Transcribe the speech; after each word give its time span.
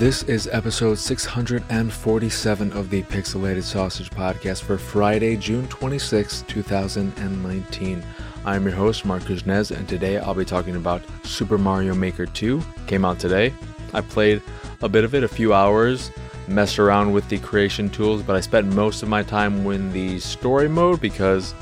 This 0.00 0.22
is 0.22 0.48
episode 0.50 0.94
647 0.94 2.72
of 2.72 2.88
the 2.88 3.02
Pixelated 3.02 3.62
Sausage 3.62 4.08
Podcast 4.08 4.62
for 4.62 4.78
Friday, 4.78 5.36
June 5.36 5.68
26, 5.68 6.40
2019. 6.48 8.02
I'm 8.46 8.62
your 8.62 8.74
host, 8.74 9.04
Marc 9.04 9.24
Kuznez, 9.24 9.76
and 9.76 9.86
today 9.86 10.16
I'll 10.16 10.32
be 10.32 10.46
talking 10.46 10.76
about 10.76 11.02
Super 11.22 11.58
Mario 11.58 11.94
Maker 11.94 12.24
2. 12.24 12.62
Came 12.86 13.04
out 13.04 13.18
today. 13.18 13.52
I 13.92 14.00
played 14.00 14.40
a 14.80 14.88
bit 14.88 15.04
of 15.04 15.14
it, 15.14 15.22
a 15.22 15.28
few 15.28 15.52
hours, 15.52 16.10
messed 16.48 16.78
around 16.78 17.12
with 17.12 17.28
the 17.28 17.38
creation 17.38 17.90
tools, 17.90 18.22
but 18.22 18.36
I 18.36 18.40
spent 18.40 18.72
most 18.74 19.02
of 19.02 19.10
my 19.10 19.22
time 19.22 19.66
in 19.70 19.92
the 19.92 20.18
story 20.18 20.70
mode 20.70 21.02
because 21.02 21.54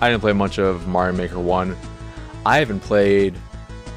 I 0.00 0.08
didn't 0.08 0.22
play 0.22 0.32
much 0.32 0.58
of 0.58 0.88
Mario 0.88 1.14
Maker 1.14 1.38
1. 1.38 1.76
I 2.46 2.60
haven't 2.60 2.80
played 2.80 3.36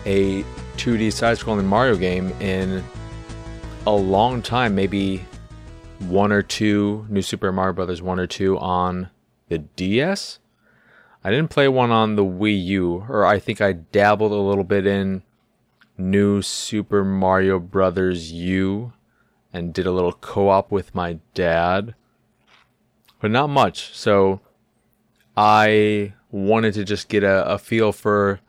a 0.06 0.44
2D 0.76 1.14
side 1.14 1.38
scrolling 1.38 1.64
Mario 1.64 1.96
game 1.96 2.32
in 2.42 2.84
a 3.88 3.92
long 3.92 4.42
time, 4.42 4.76
maybe 4.76 5.26
one 6.00 6.32
or 6.32 6.42
two 6.42 7.06
New 7.10 7.22
Super 7.22 7.52
Mario 7.52 7.74
Brothers, 7.74 8.02
one 8.02 8.20
or 8.20 8.28
two 8.28 8.58
on 8.60 9.10
the 9.50 9.60
DS. 9.60 10.40
I 11.24 11.32
didn't 11.32 11.50
play 11.50 11.68
one 11.68 11.92
on 11.92 12.16
the 12.16 12.24
Wii 12.24 12.66
U, 12.66 13.06
or 13.10 13.26
I 13.26 13.40
think 13.40 13.62
I 13.62 13.74
dabbled 13.74 14.32
a 14.32 14.36
little 14.36 14.64
bit 14.64 14.86
in 14.86 15.24
New 15.98 16.42
Super 16.42 17.04
Mario 17.04 17.60
Brothers 17.60 18.32
U 18.32 18.94
and 19.54 19.74
did 19.74 19.86
a 19.86 19.92
little 19.92 20.14
co 20.14 20.50
op 20.50 20.72
with 20.72 20.96
my 20.96 21.20
dad, 21.34 21.96
but 23.20 23.32
not 23.32 23.48
much. 23.48 23.96
So 23.96 24.42
I 25.36 26.14
wanted 26.30 26.74
to 26.76 26.84
just 26.84 27.10
get 27.10 27.24
a, 27.24 27.46
a 27.46 27.58
feel 27.58 27.92
for 27.92 28.40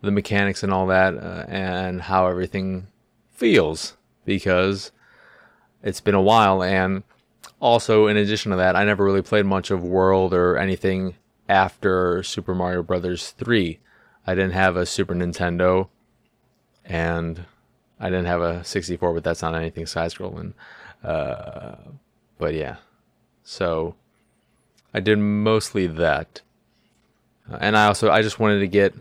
the 0.00 0.10
mechanics 0.10 0.62
and 0.62 0.72
all 0.72 0.86
that 0.86 1.14
uh, 1.14 1.44
and 1.48 2.02
how 2.02 2.26
everything 2.26 2.86
feels 3.30 3.96
because 4.24 4.92
it's 5.82 6.00
been 6.00 6.14
a 6.14 6.22
while 6.22 6.62
and 6.62 7.02
also 7.60 8.06
in 8.06 8.16
addition 8.16 8.50
to 8.50 8.56
that 8.56 8.76
I 8.76 8.84
never 8.84 9.04
really 9.04 9.22
played 9.22 9.46
much 9.46 9.70
of 9.70 9.82
World 9.82 10.34
or 10.34 10.56
anything 10.56 11.14
after 11.48 12.22
Super 12.22 12.54
Mario 12.54 12.82
Brothers 12.82 13.30
3. 13.32 13.78
I 14.26 14.34
didn't 14.34 14.52
have 14.52 14.76
a 14.76 14.86
Super 14.86 15.14
Nintendo 15.14 15.88
and 16.84 17.44
I 17.98 18.08
didn't 18.08 18.26
have 18.26 18.40
a 18.40 18.64
64 18.64 19.14
but 19.14 19.24
that's 19.24 19.42
not 19.42 19.54
anything 19.54 19.86
side 19.86 20.10
scrolling. 20.10 20.54
Uh, 21.02 21.76
but 22.38 22.54
yeah. 22.54 22.76
So 23.42 23.94
I 24.92 25.00
did 25.00 25.18
mostly 25.18 25.86
that. 25.86 26.42
Uh, 27.50 27.58
and 27.60 27.76
I 27.76 27.86
also 27.86 28.10
I 28.10 28.22
just 28.22 28.38
wanted 28.38 28.60
to 28.60 28.68
get 28.68 28.94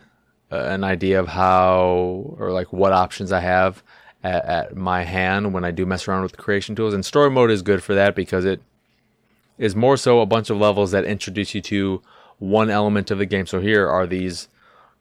uh, 0.51 0.57
an 0.57 0.83
idea 0.83 1.19
of 1.19 1.27
how 1.27 2.35
or 2.37 2.51
like 2.51 2.71
what 2.73 2.93
options 2.93 3.31
I 3.31 3.41
have 3.41 3.83
at, 4.23 4.45
at, 4.45 4.75
my 4.75 5.03
hand 5.03 5.53
when 5.53 5.63
I 5.63 5.71
do 5.71 5.85
mess 5.85 6.07
around 6.07 6.23
with 6.23 6.37
creation 6.37 6.75
tools. 6.75 6.93
And 6.93 7.05
story 7.05 7.29
mode 7.29 7.51
is 7.51 7.61
good 7.61 7.83
for 7.83 7.93
that 7.95 8.15
because 8.15 8.45
it 8.45 8.61
is 9.57 9.75
more 9.75 9.97
so 9.97 10.21
a 10.21 10.25
bunch 10.25 10.49
of 10.49 10.57
levels 10.57 10.91
that 10.91 11.05
introduce 11.05 11.53
you 11.53 11.61
to 11.61 12.01
one 12.37 12.69
element 12.69 13.11
of 13.11 13.17
the 13.17 13.25
game. 13.25 13.45
So 13.45 13.59
here 13.59 13.87
are 13.87 14.07
these 14.07 14.49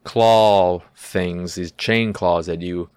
claw 0.03 0.81
things, 0.95 1.55
these 1.55 1.71
chain 1.73 2.13
claws 2.13 2.45
that 2.45 2.61
you 2.61 2.89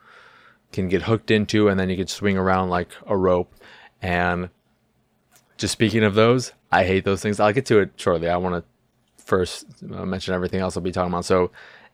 can 0.72 0.88
get 0.88 1.02
hooked 1.02 1.30
into, 1.30 1.68
and 1.68 1.78
then 1.78 1.90
you 1.90 1.96
can 1.96 2.06
swing 2.06 2.36
around 2.36 2.70
like 2.70 2.88
a 3.06 3.16
rope. 3.16 3.54
And 4.00 4.50
just 5.58 5.72
speaking 5.72 6.02
of 6.02 6.14
those, 6.14 6.52
I 6.70 6.84
hate 6.84 7.04
those 7.04 7.22
things. 7.22 7.38
I'll 7.38 7.52
get 7.52 7.66
to 7.66 7.78
it 7.78 7.92
shortly. 7.96 8.28
I 8.28 8.36
want 8.36 8.64
to 8.64 9.22
first 9.24 9.66
uh, 9.82 10.04
mention 10.04 10.34
everything 10.34 10.60
else 10.60 10.76
I'll 10.76 10.82
be 10.82 10.92
talking 10.92 11.12
about. 11.12 11.24
So, 11.24 11.50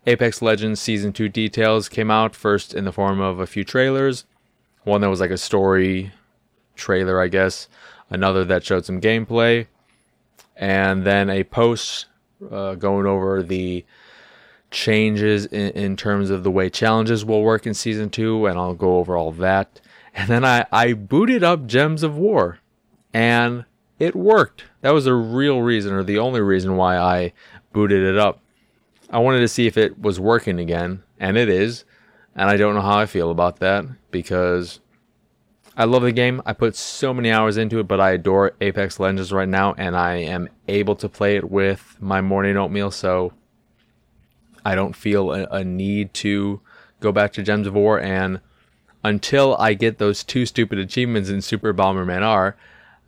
Apex 0.09 0.41
Legends 0.41 0.81
Season 0.81 1.13
2 1.13 1.29
details 1.29 1.87
came 1.91 2.11
out 2.11 2.35
first 2.35 2.73
in 2.73 2.87
the 2.87 2.93
form 2.93 3.21
of 3.21 3.41
a 3.41 3.47
few 3.47 3.63
trailers. 3.63 4.25
One 4.85 5.03
that 5.03 5.11
was 5.11 5.21
like 5.21 5.31
a 5.31 5.37
story 5.37 6.13
trailer, 6.77 7.21
I 7.21 7.29
guess. 7.29 7.69
Another 8.09 8.43
that 8.47 8.65
showed 8.65 8.87
some 8.87 9.03
gameplay. 9.03 9.67
And 10.57 11.05
then 11.05 11.29
a 11.29 11.45
post 11.45 12.07
uh, 12.51 12.75
going 12.77 13.05
over 13.05 13.43
the 13.43 13.85
changes 14.71 15.45
in, 15.45 15.73
in, 15.73 15.97
terms 15.97 16.31
of 16.31 16.43
the 16.43 16.51
way 16.51 16.71
challenges 16.71 17.23
will 17.23 17.43
work 17.43 17.67
in 17.67 17.75
Season 17.75 18.09
2. 18.09 18.47
And 18.47 18.59
I'll 18.59 18.73
go 18.73 18.97
over 18.97 19.15
all 19.15 19.33
that. 19.33 19.79
And 20.15 20.31
then 20.31 20.43
I, 20.43 20.65
I 20.73 20.95
booted 20.95 21.45
up 21.45 21.67
Gems 21.67 22.03
of 22.03 22.17
War. 22.17 22.61
And 23.13 23.67
it 23.99 24.17
worked. 24.17 24.65
That 24.81 24.95
was 24.95 25.05
the 25.05 25.13
real 25.13 25.61
reason, 25.61 25.93
or 25.93 26.03
the 26.03 26.19
only 26.19 26.41
reason 26.41 26.77
why 26.77 26.97
I 26.97 27.35
booted 27.75 28.03
it 28.03 28.17
up. 28.17 28.41
I 29.11 29.19
wanted 29.19 29.41
to 29.41 29.49
see 29.49 29.67
if 29.67 29.77
it 29.77 30.01
was 30.01 30.21
working 30.21 30.59
again, 30.59 31.03
and 31.19 31.37
it 31.37 31.49
is. 31.49 31.85
And 32.35 32.49
I 32.49 32.57
don't 32.57 32.75
know 32.75 32.83
how 32.83 32.99
I 32.99 33.07
feel 33.07 33.31
about 33.31 33.59
that 33.61 33.85
because 34.11 34.81
I 35.77 35.85
love 35.85 36.03
the 36.03 36.13
game. 36.13 36.43
I 36.45 36.53
put 36.53 36.77
so 36.77 37.15
many 37.15 37.31
hours 37.31 37.57
into 37.57 37.79
it, 37.79 37.89
but 37.89 38.01
I 38.01 38.11
adore 38.11 38.53
Apex 38.61 39.01
Legends 39.01 39.33
right 39.33 39.49
now, 39.49 39.75
and 39.79 39.97
I 39.97 40.17
am 40.17 40.49
able 40.67 40.95
to 40.97 41.09
play 41.09 41.37
it 41.37 41.51
with 41.51 41.97
my 42.01 42.21
morning 42.21 42.57
oatmeal, 42.57 42.91
so 42.91 43.33
I 44.65 44.75
don't 44.75 44.95
feel 44.95 45.33
a, 45.33 45.45
a 45.47 45.65
need 45.65 46.13
to 46.15 46.61
go 47.01 47.13
back 47.13 47.33
to 47.35 47.43
Gems 47.43 47.67
of 47.67 47.75
War. 47.75 48.01
And 48.01 48.41
until 49.03 49.57
I 49.57 49.75
get 49.75 49.99
those 49.99 50.23
two 50.23 50.47
stupid 50.47 50.79
achievements 50.79 51.31
in 51.31 51.41
Super 51.43 51.73
Bomberman 51.73 52.23
R, 52.23 52.57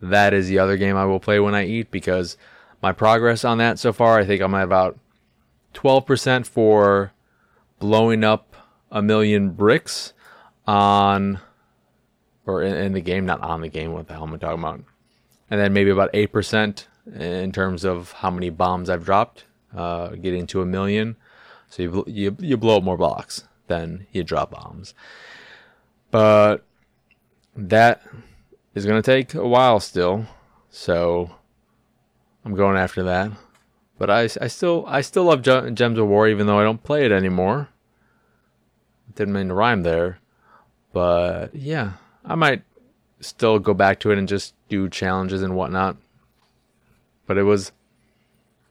that 0.01 0.33
is 0.33 0.49
the 0.49 0.59
other 0.59 0.77
game 0.77 0.97
I 0.97 1.05
will 1.05 1.21
play 1.21 1.39
when 1.41 1.55
I 1.55 1.67
eat 1.67 1.91
because 1.91 2.37
my 2.83 2.93
progress 2.93 3.45
on 3.45 3.59
that 3.59 3.79
so 3.79 3.93
far, 3.93 4.19
I 4.19 4.25
think 4.25 4.41
I'm 4.41 4.55
at 4.55 4.65
about 4.65 4.99
12% 5.75 6.47
for 6.47 7.13
blowing 7.79 8.25
up 8.25 8.55
a 8.91 9.03
million 9.03 9.51
bricks 9.51 10.13
on, 10.67 11.41
or 12.47 12.63
in, 12.63 12.75
in, 12.75 12.93
the 12.93 13.01
game, 13.01 13.27
not 13.27 13.41
on 13.41 13.61
the 13.61 13.69
game. 13.69 13.93
What 13.93 14.09
the 14.09 14.15
hell 14.15 14.25
am 14.25 14.35
I 14.35 14.39
talking 14.39 14.59
about? 14.59 14.83
And 15.51 15.61
then 15.61 15.73
maybe 15.73 15.91
about 15.91 16.13
8% 16.13 16.87
in 17.19 17.53
terms 17.53 17.85
of 17.85 18.13
how 18.13 18.31
many 18.31 18.51
bombs 18.51 18.91
I've 18.91 19.05
dropped, 19.05 19.45
uh, 19.75 20.09
getting 20.11 20.47
to 20.49 20.63
a 20.63 20.67
million. 20.67 21.17
So 21.69 21.83
you, 21.83 22.05
you, 22.07 22.37
you 22.41 22.57
blow 22.57 22.79
up 22.79 22.83
more 22.83 22.97
blocks 22.97 23.45
than 23.69 24.07
you 24.13 24.25
drop 24.25 24.51
bombs. 24.51 24.95
But 26.11 26.65
that 27.57 28.03
is 28.75 28.87
going 28.87 29.01
to 29.01 29.07
take 29.07 29.35
a 29.35 29.47
while 29.47 29.81
still. 29.81 30.27
So 30.71 31.31
I'm 32.45 32.55
going 32.55 32.77
after 32.77 33.03
that. 33.05 33.33
But 34.01 34.09
I, 34.09 34.23
I 34.41 34.47
still 34.47 34.87
I 34.89 35.03
still 35.03 35.25
love 35.25 35.43
Gems 35.43 35.99
of 35.99 36.09
War 36.09 36.27
even 36.27 36.47
though 36.47 36.59
I 36.59 36.65
don't 36.65 36.83
play 36.83 37.05
it 37.05 37.13
anymore. 37.13 37.69
Didn't 39.15 39.35
mean 39.35 39.49
to 39.49 39.55
rhyme 39.55 39.83
there. 39.83 40.21
But 40.95 41.55
yeah, 41.55 41.93
I 42.25 42.35
might 42.35 42.63
still 43.21 43.59
go 43.59 43.75
back 43.75 44.01
to 44.01 44.11
it 44.11 44.17
and 44.17 44.27
just 44.27 44.55
do 44.71 44.89
challenges 44.89 45.43
and 45.43 45.55
whatnot. 45.55 45.99
But 47.27 47.37
it 47.37 47.43
was 47.43 47.73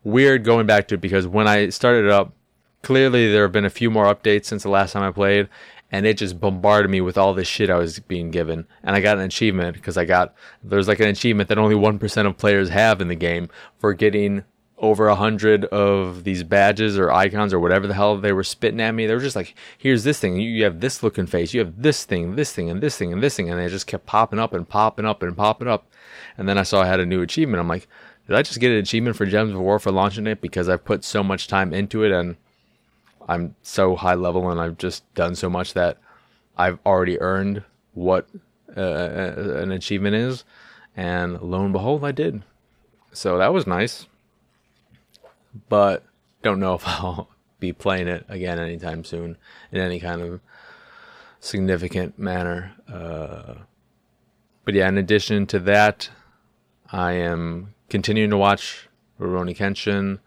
weird 0.04 0.44
going 0.44 0.66
back 0.66 0.88
to 0.88 0.96
it 0.96 1.02
because 1.02 1.28
when 1.28 1.48
I 1.48 1.70
started 1.70 2.06
it 2.06 2.12
up, 2.12 2.34
clearly 2.82 3.32
there 3.32 3.44
have 3.44 3.52
been 3.52 3.66
a 3.66 3.70
few 3.70 3.92
more 3.92 4.12
updates 4.12 4.46
since 4.46 4.64
the 4.64 4.70
last 4.70 4.94
time 4.94 5.04
I 5.04 5.12
played, 5.12 5.48
and 5.92 6.08
it 6.08 6.18
just 6.18 6.40
bombarded 6.40 6.90
me 6.90 7.02
with 7.02 7.20
all 7.20 7.36
this 7.36 7.48
shit 7.48 7.70
I 7.70 7.78
was 7.78 8.00
being 8.00 8.32
given. 8.32 8.66
And 8.82 8.96
I 8.96 9.00
got 9.00 9.20
an 9.20 9.26
achievement 9.26 9.76
because 9.76 9.96
I 9.96 10.06
got 10.06 10.34
there's 10.64 10.88
like 10.88 11.00
an 11.00 11.08
achievement 11.08 11.50
that 11.50 11.60
only 11.60 11.76
one 11.76 12.00
percent 12.00 12.28
of 12.28 12.36
players 12.36 12.70
have 12.70 13.00
in 13.00 13.10
the 13.10 13.16
game 13.16 13.52
for 13.78 13.94
getting 13.94 14.44
over 14.80 15.08
a 15.08 15.16
hundred 15.16 15.66
of 15.66 16.24
these 16.24 16.44
badges 16.44 16.98
or 16.98 17.12
icons 17.12 17.54
or 17.54 17.60
whatever 17.60 17.86
the 17.88 17.94
hell 17.94 18.18
they 18.18 18.32
were 18.32 18.44
spitting 18.44 18.82
at 18.82 18.96
me. 18.96 19.06
They 19.06 19.14
were 19.14 19.20
just 19.20 19.36
like, 19.36 19.56
"Here's 19.78 20.04
this 20.04 20.20
thing. 20.20 20.38
You 20.40 20.64
have 20.64 20.80
this 20.80 21.04
looking 21.04 21.26
face. 21.26 21.54
You 21.54 21.60
have 21.60 21.82
this 21.82 22.06
thing, 22.06 22.36
this 22.36 22.54
thing, 22.54 22.70
and 22.70 22.82
this 22.82 22.98
thing, 22.98 23.12
and 23.14 23.22
this 23.22 23.36
thing." 23.36 23.50
And 23.50 23.60
they 23.60 23.68
just 23.68 23.88
kept 23.88 24.06
popping 24.06 24.40
up 24.40 24.54
and 24.54 24.68
popping 24.68 25.06
up 25.06 25.22
and 25.22 25.36
popping 25.36 25.68
up. 25.68 25.86
And 26.38 26.48
then 26.48 26.58
I 26.58 26.64
saw 26.64 26.82
I 26.82 26.88
had 26.88 27.00
a 27.00 27.06
new 27.06 27.22
achievement. 27.22 27.60
I'm 27.60 27.68
like, 27.68 27.88
"Did 28.28 28.36
I 28.36 28.42
just 28.42 28.60
get 28.60 28.72
an 28.72 28.78
achievement 28.78 29.16
for 29.16 29.26
Gems 29.26 29.54
of 29.54 29.60
War 29.60 29.80
for 29.80 29.92
launching 29.92 30.28
it 30.28 30.42
because 30.42 30.70
I've 30.70 30.86
put 30.86 31.04
so 31.04 31.24
much 31.24 31.48
time 31.48 31.74
into 31.74 32.04
it 32.04 32.12
and." 32.12 32.38
I'm 33.30 33.56
so 33.62 33.96
high 33.96 34.16
level 34.16 34.50
and 34.50 34.60
I've 34.60 34.80
just 34.80 35.04
done 35.14 35.36
so 35.36 35.52
much 35.52 35.76
that 35.76 35.98
I've 36.58 36.80
already 36.84 37.22
earned 37.22 37.64
what 37.94 38.28
uh, 38.76 38.80
uh, 38.82 39.60
an 39.62 39.72
achievement 39.72 40.16
is. 40.16 40.44
And 40.98 41.40
lo 41.40 41.64
and 41.64 41.72
behold, 41.72 42.04
I 42.04 42.12
did. 42.12 42.42
So 43.14 43.38
that 43.38 43.54
was 43.54 43.68
nice. 43.68 44.08
But 45.70 46.04
don't 46.42 46.60
know 46.60 46.74
if 46.76 46.88
I'll 46.88 47.30
be 47.60 47.74
playing 47.74 48.08
it 48.08 48.26
again 48.30 48.60
anytime 48.60 49.04
soon 49.04 49.38
in 49.72 49.82
any 49.82 50.00
kind 50.00 50.22
of 50.22 50.42
significant 51.40 52.18
manner. 52.18 52.74
Uh, 52.92 53.56
but 54.66 54.74
yeah, 54.74 54.88
in 54.88 54.98
addition 54.98 55.48
to 55.48 55.60
that, 55.60 56.10
I 56.92 57.14
am 57.14 57.74
continuing 57.90 58.30
to 58.30 58.38
watch 58.38 58.88
Rurouni 59.20 59.56
Kenshin, 59.56 60.20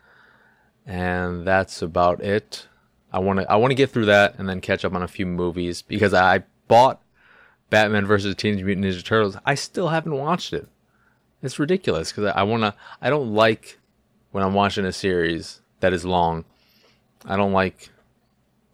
and 0.87 1.47
that's 1.47 1.83
about 1.83 2.21
it. 2.21 2.67
I 3.13 3.19
want 3.19 3.41
to 3.41 3.51
I 3.51 3.57
want 3.57 3.71
to 3.71 3.77
get 3.77 3.91
through 3.91 4.07
that 4.07 4.39
and 4.39 4.49
then 4.49 4.61
catch 4.61 4.85
up 4.85 4.95
on 4.95 5.03
a 5.03 5.09
few 5.09 5.27
movies 5.27 5.83
because 5.83 6.15
I 6.15 6.45
bought 6.67 7.01
Batman 7.69 8.07
versus 8.07 8.35
Teenage 8.35 8.65
Mutant 8.65 8.87
Ninja 8.87 9.05
Turtles. 9.05 9.37
I 9.45 9.55
still 9.55 9.89
haven't 9.89 10.17
watched 10.17 10.53
it. 10.53 10.69
It's 11.43 11.59
ridiculous 11.59 12.13
because 12.13 12.33
I 12.35 12.43
want 12.45 12.63
to. 12.63 12.75
I 13.01 13.11
don't 13.11 13.35
like 13.35 13.79
when 14.33 14.43
I'm 14.43 14.55
watching 14.55 14.85
a 14.85 14.93
series 14.93 15.61
that 15.81 15.93
is 15.93 16.05
long. 16.05 16.45
I 17.25 17.37
don't 17.37 17.53
like 17.53 17.91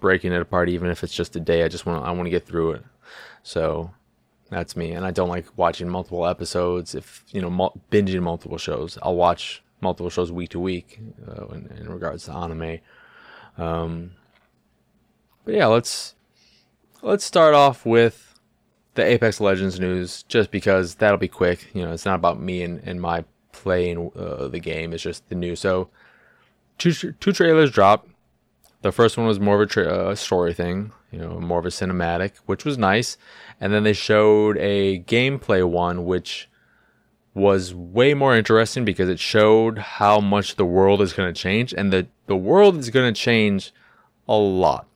breaking 0.01 0.33
it 0.33 0.41
apart, 0.41 0.69
even 0.71 0.89
if 0.91 1.05
it's 1.05 1.15
just 1.15 1.37
a 1.37 1.41
day. 1.41 1.65
I 1.65 1.69
just 1.69 1.85
want 1.85 2.05
I 2.07 2.11
want 2.13 2.27
to 2.27 2.31
get 2.31 2.47
through 2.47 2.73
it. 2.73 2.85
So 3.43 3.93
That's 4.51 4.77
me, 4.77 4.93
and 4.93 5.05
I 5.05 5.11
don't 5.11 5.29
like 5.29 5.47
watching 5.57 5.89
multiple 5.89 6.27
episodes. 6.27 6.95
If 6.95 7.25
you 7.31 7.43
know, 7.43 7.51
mul- 7.51 7.79
binging 7.91 8.23
multiple 8.23 8.57
shows, 8.57 8.99
I'll 9.03 9.17
watch 9.17 9.63
multiple 9.81 10.09
shows 10.11 10.33
week 10.33 10.51
to 10.51 10.61
week 10.61 10.99
uh, 11.29 11.47
in, 11.49 11.67
in, 11.79 11.89
regards 11.91 12.25
to 12.25 12.33
anime. 12.33 12.79
Um, 13.59 14.13
but 15.45 15.55
yeah, 15.55 15.67
let's 15.67 16.15
let's 17.03 17.25
start 17.25 17.55
off 17.55 17.85
with 17.85 18.41
the 18.95 19.05
Apex 19.05 19.39
Legends 19.39 19.79
news, 19.79 20.23
just 20.25 20.51
because 20.51 20.95
that'll 20.95 21.19
be 21.19 21.29
quick. 21.29 21.69
You 21.75 21.85
know, 21.85 21.93
it's 21.93 22.07
not 22.07 22.15
about 22.15 22.41
me 22.41 22.63
and, 22.63 22.81
and 22.85 23.03
my 23.03 23.25
playing 23.63 24.11
uh, 24.17 24.49
the 24.49 24.59
game. 24.61 24.93
It's 24.93 25.03
just 25.03 25.29
the 25.29 25.35
new. 25.35 25.57
So, 25.57 25.91
two 26.79 26.93
two 26.93 27.33
trailers 27.33 27.71
dropped. 27.71 28.09
The 28.83 28.93
first 28.93 29.17
one 29.17 29.27
was 29.27 29.41
more 29.41 29.57
of 29.57 29.63
a 29.63 29.67
tra- 29.67 29.87
uh, 29.87 30.15
story 30.15 30.55
thing, 30.55 30.93
you 31.11 31.19
know, 31.19 31.41
more 31.41 31.59
of 31.59 31.67
a 31.67 31.71
cinematic, 31.71 32.37
which 32.47 32.65
was 32.65 32.79
nice. 32.79 33.17
And 33.61 33.73
then 33.73 33.83
they 33.83 33.93
showed 33.93 34.57
a 34.59 35.01
gameplay 35.01 35.69
one, 35.69 36.05
which 36.05 36.49
was 37.35 37.75
way 37.75 38.15
more 38.15 38.37
interesting 38.37 38.85
because 38.85 39.09
it 39.09 39.19
showed 39.19 39.79
how 39.79 40.21
much 40.21 40.57
the 40.57 40.65
world 40.65 41.01
is 41.01 41.13
going 41.13 41.33
to 41.33 41.41
change, 41.41 41.73
and 41.73 41.93
the 41.93 42.07
the 42.27 42.37
world 42.37 42.77
is 42.77 42.91
going 42.91 43.13
to 43.13 43.21
change 43.21 43.73
a 44.29 44.37
lot. 44.37 44.87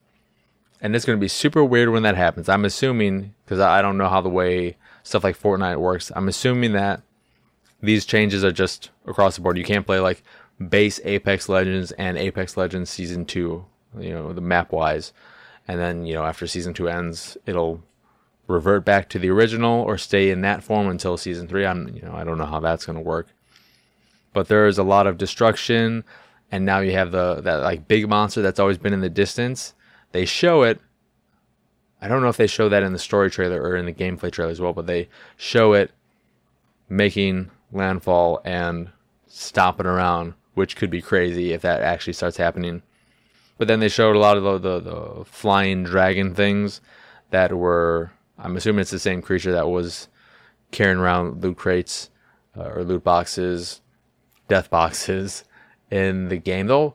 And 0.80 0.96
it's 0.96 1.04
going 1.04 1.16
to 1.16 1.20
be 1.20 1.28
super 1.28 1.64
weird 1.64 1.90
when 1.90 2.02
that 2.02 2.16
happens. 2.16 2.48
I'm 2.48 2.64
assuming 2.64 3.34
because 3.44 3.60
I 3.60 3.80
don't 3.82 3.96
know 3.96 4.08
how 4.08 4.20
the 4.20 4.28
way 4.28 4.76
stuff 5.04 5.24
like 5.24 5.38
Fortnite 5.38 5.78
works. 5.78 6.10
I'm 6.14 6.28
assuming 6.28 6.72
that 6.72 7.02
these 7.82 8.04
changes 8.04 8.44
are 8.44 8.52
just 8.52 8.90
across 9.06 9.36
the 9.36 9.42
board. 9.42 9.58
You 9.58 9.64
can't 9.64 9.86
play 9.86 9.98
like 9.98 10.22
base 10.68 11.00
Apex 11.04 11.48
Legends 11.48 11.92
and 11.92 12.16
Apex 12.16 12.56
Legends 12.56 12.90
Season 12.90 13.24
2, 13.24 13.64
you 13.98 14.10
know, 14.10 14.32
the 14.32 14.40
map 14.40 14.72
wise. 14.72 15.12
And 15.68 15.78
then, 15.80 16.06
you 16.06 16.14
know, 16.14 16.24
after 16.24 16.46
Season 16.46 16.74
2 16.74 16.88
ends, 16.88 17.36
it'll 17.46 17.82
revert 18.46 18.84
back 18.84 19.08
to 19.10 19.18
the 19.18 19.30
original 19.30 19.82
or 19.82 19.98
stay 19.98 20.30
in 20.30 20.40
that 20.42 20.62
form 20.62 20.88
until 20.88 21.16
Season 21.16 21.48
3. 21.48 21.66
I'm, 21.66 21.88
you 21.88 22.02
know, 22.02 22.14
I 22.14 22.24
don't 22.24 22.38
know 22.38 22.46
how 22.46 22.60
that's 22.60 22.86
going 22.86 22.96
to 22.96 23.02
work. 23.02 23.28
But 24.32 24.48
there 24.48 24.66
is 24.66 24.78
a 24.78 24.82
lot 24.82 25.06
of 25.06 25.18
destruction, 25.18 26.04
and 26.50 26.64
now 26.64 26.80
you 26.80 26.92
have 26.92 27.12
the 27.12 27.42
that 27.42 27.56
like 27.56 27.86
big 27.86 28.08
monster 28.08 28.40
that's 28.40 28.58
always 28.58 28.78
been 28.78 28.94
in 28.94 29.00
the 29.00 29.10
distance. 29.10 29.74
They 30.12 30.24
show 30.24 30.62
it. 30.62 30.80
I 32.00 32.08
don't 32.08 32.22
know 32.22 32.28
if 32.28 32.38
they 32.38 32.46
show 32.46 32.68
that 32.70 32.82
in 32.82 32.92
the 32.92 32.98
story 32.98 33.30
trailer 33.30 33.60
or 33.60 33.76
in 33.76 33.84
the 33.84 33.92
gameplay 33.92 34.32
trailer 34.32 34.50
as 34.50 34.60
well, 34.60 34.72
but 34.72 34.86
they 34.86 35.08
show 35.36 35.74
it 35.74 35.90
making 36.88 37.50
landfall 37.72 38.40
and 38.44 38.90
stomping 39.26 39.86
around, 39.86 40.34
which 40.54 40.76
could 40.76 40.90
be 40.90 41.02
crazy 41.02 41.52
if 41.52 41.62
that 41.62 41.82
actually 41.82 42.12
starts 42.12 42.36
happening. 42.36 42.82
But 43.58 43.68
then 43.68 43.80
they 43.80 43.88
showed 43.88 44.16
a 44.16 44.18
lot 44.18 44.36
of 44.36 44.42
the, 44.42 44.58
the, 44.58 44.80
the 44.80 45.24
flying 45.24 45.84
dragon 45.84 46.34
things 46.34 46.80
that 47.30 47.52
were, 47.52 48.12
I'm 48.38 48.56
assuming 48.56 48.80
it's 48.80 48.90
the 48.90 48.98
same 48.98 49.22
creature 49.22 49.52
that 49.52 49.68
was 49.68 50.08
carrying 50.70 50.98
around 50.98 51.42
loot 51.42 51.56
crates 51.56 52.10
uh, 52.56 52.64
or 52.64 52.84
loot 52.84 53.04
boxes, 53.04 53.80
death 54.48 54.68
boxes 54.68 55.44
in 55.90 56.28
the 56.28 56.36
game. 56.36 56.66
Though 56.66 56.94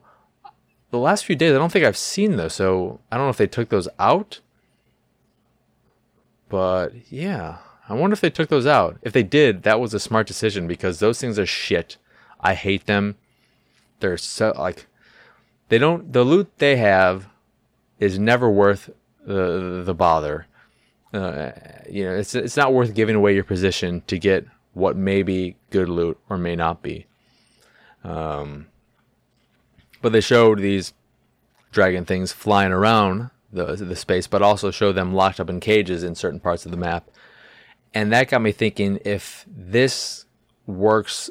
the 0.92 1.00
last 1.00 1.26
few 1.26 1.36
days, 1.36 1.54
I 1.54 1.58
don't 1.58 1.72
think 1.72 1.86
I've 1.86 1.98
seen 1.98 2.36
those, 2.36 2.54
so 2.54 3.00
I 3.12 3.18
don't 3.18 3.26
know 3.26 3.32
if 3.32 3.38
they 3.38 3.48
took 3.48 3.70
those 3.70 3.88
out. 4.00 4.40
But 6.50 6.94
yeah, 7.12 7.58
I 7.90 7.94
wonder 7.94 8.14
if 8.14 8.22
they 8.22 8.30
took 8.30 8.50
those 8.50 8.66
out. 8.66 8.98
If 9.02 9.14
they 9.14 9.24
did, 9.24 9.64
that 9.64 9.80
was 9.80 9.94
a 9.94 10.00
smart 10.00 10.28
decision 10.28 10.68
because 10.68 11.00
those 11.00 11.20
things 11.20 11.40
are 11.40 11.46
shit. 11.46 11.98
I 12.40 12.54
hate 12.54 12.86
them. 12.86 13.16
They're 14.00 14.18
so 14.18 14.54
like 14.58 14.88
they 15.70 15.78
don't 15.78 16.12
the 16.12 16.24
loot 16.24 16.52
they 16.58 16.76
have 16.78 17.28
is 18.00 18.20
never 18.20 18.50
worth 18.50 18.90
the 19.26 19.84
the 19.86 19.94
bother. 19.94 20.48
Uh, 21.14 21.52
you 21.90 22.04
know, 22.06 22.16
it's 22.16 22.36
it's 22.36 22.58
not 22.58 22.74
worth 22.74 22.94
giving 22.94 23.16
away 23.16 23.34
your 23.34 23.44
position 23.44 24.04
to 24.08 24.20
get 24.20 24.46
what 24.74 24.96
may 24.96 25.24
be 25.24 25.56
good 25.70 25.90
loot 25.90 26.20
or 26.30 26.38
may 26.38 26.56
not 26.56 26.84
be. 26.84 27.08
Um, 28.04 28.68
but 30.02 30.12
they 30.12 30.22
showed 30.22 30.60
these 30.60 30.94
dragon 31.72 32.06
things 32.06 32.32
flying 32.32 32.72
around 32.72 33.32
the 33.52 33.76
the 33.76 33.96
space, 33.96 34.28
but 34.28 34.42
also 34.42 34.70
show 34.70 34.92
them 34.92 35.16
locked 35.16 35.40
up 35.40 35.50
in 35.50 35.60
cages 35.62 36.04
in 36.04 36.14
certain 36.14 36.42
parts 36.42 36.66
of 36.66 36.72
the 36.72 36.78
map 36.78 37.10
and 37.94 38.12
that 38.12 38.30
got 38.30 38.42
me 38.42 38.52
thinking 38.52 39.00
if 39.06 39.46
this 39.48 40.26
works 40.66 41.30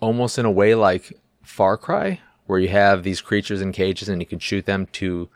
almost 0.00 0.38
in 0.38 0.44
a 0.44 0.50
way 0.50 0.74
like 0.74 1.18
Far 1.42 1.76
Cry, 1.76 2.20
where 2.46 2.58
you 2.58 2.68
have 2.68 3.02
these 3.02 3.20
creatures 3.20 3.60
in 3.60 3.72
cages 3.72 4.08
and 4.08 4.20
you 4.20 4.26
can 4.26 4.38
shoot 4.38 4.66
them 4.66 4.86
to 4.92 5.28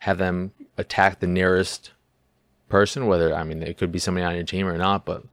have 0.00 0.18
them 0.18 0.52
attack 0.76 1.20
the 1.20 1.26
nearest 1.26 1.92
person, 2.68 3.06
whether, 3.06 3.34
I 3.34 3.44
mean, 3.44 3.62
it 3.62 3.78
could 3.78 3.92
be 3.92 3.98
somebody 3.98 4.24
on 4.24 4.34
your 4.34 4.44
team 4.44 4.66
or 4.66 4.76
not, 4.76 5.04
but 5.04 5.24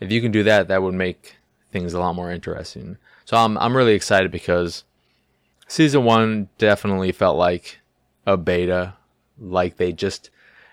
if 0.00 0.12
you 0.12 0.20
can 0.20 0.32
do 0.32 0.42
that, 0.44 0.68
that 0.68 0.82
would 0.82 0.94
make 0.94 1.36
things 1.72 1.94
a 1.94 2.00
lot 2.00 2.14
more 2.14 2.30
interesting. 2.30 2.96
So 3.24 3.36
I'm, 3.36 3.56
I'm 3.58 3.76
really 3.76 3.94
excited 3.94 4.30
because 4.30 4.84
season 5.68 6.04
one 6.04 6.48
definitely 6.58 7.12
felt 7.12 7.36
like 7.36 7.80
a 8.26 8.36
beta, 8.36 8.94
like 9.38 9.76
they 9.76 9.92
just 9.92 10.30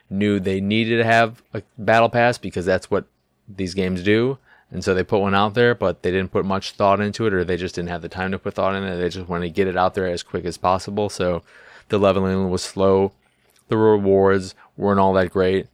knew 0.10 0.40
they 0.40 0.62
needed 0.62 0.98
to 0.98 1.04
have 1.04 1.42
a 1.54 1.62
battle 1.78 2.10
pass 2.10 2.38
because 2.38 2.66
that's 2.66 2.92
what 2.92 3.06
these 3.48 3.74
games 3.74 4.04
do. 4.04 4.38
And 4.72 4.84
so 4.84 4.94
they 4.94 5.04
put 5.04 5.22
one 5.22 5.36
out 5.36 5.54
there, 5.54 5.76
but 5.76 6.02
they 6.02 6.10
didn't 6.10 6.32
put 6.32 6.46
much 6.46 6.72
thought 6.72 7.00
into 7.00 7.28
it, 7.28 7.34
or 7.34 7.44
they 7.44 7.58
just 7.58 7.76
didn't 7.76 7.90
have 7.90 8.02
the 8.02 8.10
time 8.10 8.32
to 8.32 8.40
put 8.40 8.56
thought 8.56 8.76
in 8.76 8.84
it. 8.84 8.98
They 8.98 9.10
just 9.10 9.30
wanted 9.30 9.46
to 9.46 9.54
get 9.54 9.68
it 9.68 9.78
out 9.78 9.94
there 9.94 10.08
as 10.08 10.24
quick 10.24 10.46
as 10.46 10.58
possible. 10.58 11.10
So 11.10 11.44
the 11.90 12.00
leveling 12.00 12.50
was 12.50 12.64
slow. 12.64 13.12
The 13.68 13.78
rewards 13.78 14.56
weren't 14.76 15.00
all 15.00 15.14
that 15.14 15.30
great. 15.30 15.68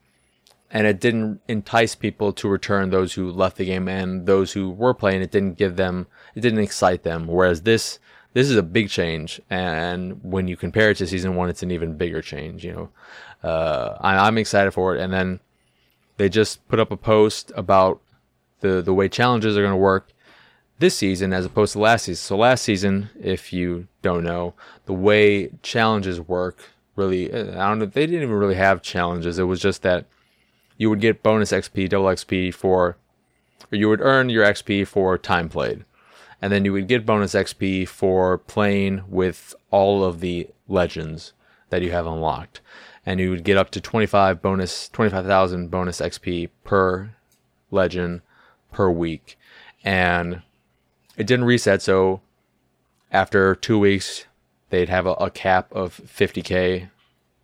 And 0.69 0.85
it 0.85 0.99
didn't 0.99 1.39
entice 1.47 1.95
people 1.95 2.33
to 2.33 2.49
return 2.49 2.89
those 2.89 3.13
who 3.13 3.31
left 3.31 3.57
the 3.57 3.65
game 3.65 3.87
and 3.87 4.25
those 4.25 4.51
who 4.51 4.69
were 4.69 4.93
playing. 4.93 5.21
It 5.21 5.31
didn't 5.31 5.57
give 5.57 5.77
them, 5.77 6.07
it 6.35 6.41
didn't 6.41 6.59
excite 6.59 7.03
them. 7.03 7.27
Whereas 7.27 7.61
this, 7.61 7.99
this 8.33 8.49
is 8.49 8.55
a 8.55 8.63
big 8.63 8.89
change. 8.89 9.41
And 9.49 10.23
when 10.23 10.47
you 10.47 10.55
compare 10.55 10.91
it 10.91 10.97
to 10.97 11.07
season 11.07 11.35
one, 11.35 11.49
it's 11.49 11.63
an 11.63 11.71
even 11.71 11.97
bigger 11.97 12.21
change, 12.21 12.63
you 12.63 12.73
know. 12.73 12.89
Uh, 13.49 13.97
I, 13.99 14.27
I'm 14.27 14.37
excited 14.37 14.71
for 14.71 14.95
it. 14.95 15.01
And 15.01 15.13
then 15.13 15.39
they 16.17 16.29
just 16.29 16.67
put 16.67 16.79
up 16.79 16.91
a 16.91 16.97
post 16.97 17.51
about 17.55 18.01
the 18.59 18.81
the 18.81 18.93
way 18.93 19.07
challenges 19.07 19.57
are 19.57 19.61
going 19.61 19.73
to 19.73 19.77
work 19.77 20.11
this 20.79 20.95
season 20.95 21.33
as 21.33 21.45
opposed 21.45 21.73
to 21.73 21.79
last 21.79 22.05
season. 22.05 22.21
So 22.21 22.37
last 22.37 22.63
season, 22.63 23.09
if 23.19 23.53
you 23.53 23.87
don't 24.01 24.23
know, 24.23 24.53
the 24.85 24.93
way 24.93 25.49
challenges 25.61 26.19
work 26.19 26.69
really 26.95 27.33
I 27.33 27.69
don't 27.69 27.79
know 27.79 27.85
they 27.85 28.05
didn't 28.05 28.23
even 28.23 28.35
really 28.35 28.55
have 28.55 28.81
challenges. 28.81 29.39
It 29.39 29.43
was 29.43 29.61
just 29.61 29.81
that 29.83 30.05
you 30.77 30.89
would 30.89 31.01
get 31.01 31.23
bonus 31.23 31.51
XP, 31.51 31.89
double 31.89 32.07
XP 32.07 32.53
for 32.53 32.97
or 33.71 33.75
you 33.75 33.89
would 33.89 34.01
earn 34.01 34.29
your 34.29 34.45
XP 34.45 34.87
for 34.87 35.17
time 35.17 35.49
played. 35.49 35.85
And 36.41 36.51
then 36.51 36.65
you 36.65 36.71
would 36.73 36.87
get 36.87 37.05
bonus 37.05 37.33
XP 37.33 37.87
for 37.87 38.37
playing 38.37 39.03
with 39.07 39.53
all 39.71 40.03
of 40.03 40.19
the 40.19 40.47
legends 40.67 41.33
that 41.69 41.81
you 41.81 41.91
have 41.91 42.05
unlocked. 42.05 42.61
And 43.05 43.19
you 43.19 43.29
would 43.29 43.43
get 43.43 43.57
up 43.57 43.71
to 43.71 43.81
25 43.81 44.41
bonus 44.41 44.89
25,000 44.89 45.69
bonus 45.69 45.99
XP 45.99 46.49
per 46.63 47.15
legend 47.71 48.21
per 48.71 48.89
week. 48.89 49.37
And 49.83 50.41
it 51.17 51.27
didn't 51.27 51.45
reset 51.45 51.81
so 51.81 52.21
after 53.11 53.55
2 53.55 53.79
weeks 53.79 54.25
they'd 54.69 54.89
have 54.89 55.05
a, 55.05 55.13
a 55.13 55.31
cap 55.31 55.71
of 55.71 55.99
50k 56.05 56.89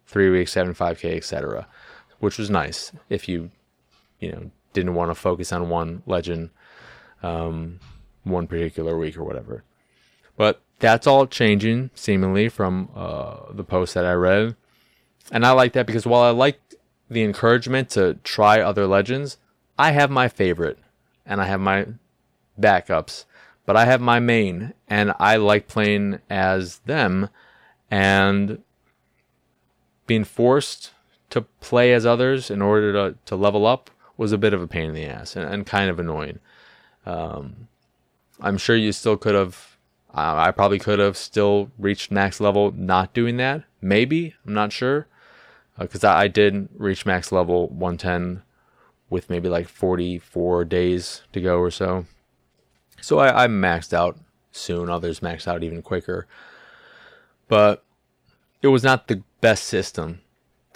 3 0.06 0.30
weeks 0.30 0.54
75k 0.54 1.16
etc 1.16 1.68
which 2.20 2.38
was 2.38 2.52
nice 2.52 2.92
if 3.10 3.28
you 3.28 3.50
you 4.20 4.32
know 4.32 4.52
didn't 4.76 4.94
want 4.94 5.10
to 5.10 5.16
focus 5.16 5.52
on 5.52 5.70
one 5.70 6.04
legend. 6.06 6.52
Um, 7.24 7.80
one 8.26 8.48
particular 8.48 8.98
week 8.98 9.18
or 9.18 9.24
whatever 9.24 9.64
but 10.38 10.62
that's 10.80 11.08
all 11.08 11.26
changing 11.26 11.90
seemingly 11.96 12.50
from 12.50 12.90
uh, 12.96 13.52
the 13.52 13.64
post 13.64 13.94
that 13.94 14.06
I 14.06 14.14
read. 14.14 14.56
And 15.32 15.46
I 15.46 15.52
like 15.52 15.74
that 15.74 15.88
because 15.88 16.06
while 16.06 16.22
I 16.22 16.30
like 16.32 16.60
the 17.10 17.24
encouragement 17.24 17.90
to 17.92 18.16
try 18.24 18.60
other 18.60 18.86
legends, 18.88 19.38
I 19.78 19.92
have 19.92 20.12
my 20.12 20.28
favorite 20.28 20.78
and 21.26 21.42
I 21.42 21.46
have 21.46 21.62
my 21.62 21.88
backups, 22.60 23.26
but 23.66 23.76
I 23.76 23.86
have 23.86 24.02
my 24.02 24.20
main 24.20 24.74
and 24.88 25.14
I 25.20 25.38
like 25.38 25.68
playing 25.68 26.20
as 26.30 26.80
them 26.80 27.30
and 27.90 28.62
being 30.08 30.24
forced 30.24 30.92
to 31.32 31.42
play 31.42 31.94
as 31.94 32.06
others 32.06 32.52
in 32.52 32.62
order 32.62 32.94
to, 32.94 33.18
to 33.26 33.36
level 33.36 33.66
up 33.66 33.90
was 34.18 34.32
a 34.32 34.38
bit 34.38 34.54
of 34.54 34.62
a 34.62 34.68
pain 34.68 34.90
in 34.90 34.96
the 34.96 35.06
ass 35.06 35.36
and, 35.36 35.52
and 35.52 35.66
kind 35.66 35.90
of 35.90 36.00
annoying. 36.00 36.40
Um, 37.06 37.68
I'm 38.40 38.58
sure 38.58 38.76
you 38.76 38.92
still 38.92 39.18
could 39.18 39.36
have, 39.36 39.78
I 40.14 40.52
probably 40.52 40.80
could 40.80 41.00
have 41.00 41.18
still 41.18 41.72
reached 41.78 42.12
max 42.12 42.40
level 42.40 42.72
not 42.72 43.14
doing 43.14 43.38
that. 43.38 43.64
Maybe, 43.82 44.36
I'm 44.46 44.54
not 44.54 44.72
sure 44.72 45.08
because 45.78 46.04
uh, 46.04 46.10
I, 46.10 46.24
I 46.24 46.28
did 46.28 46.70
reach 46.78 47.06
max 47.06 47.32
level 47.32 47.68
110 47.70 48.42
with 49.10 49.30
maybe 49.30 49.50
like 49.50 49.68
44 49.68 50.66
days 50.66 51.22
to 51.34 51.42
go 51.42 51.60
or 51.60 51.72
so. 51.72 52.06
So 53.02 53.20
I, 53.20 53.44
I 53.44 53.48
maxed 53.48 53.94
out 53.94 54.18
soon. 54.52 54.90
Others 54.90 55.20
maxed 55.20 55.48
out 55.48 55.64
even 55.64 55.82
quicker. 55.82 56.28
But 57.48 57.84
it 58.62 58.68
was 58.68 58.84
not 58.84 59.08
the 59.08 59.22
best 59.42 59.66
system. 59.66 60.22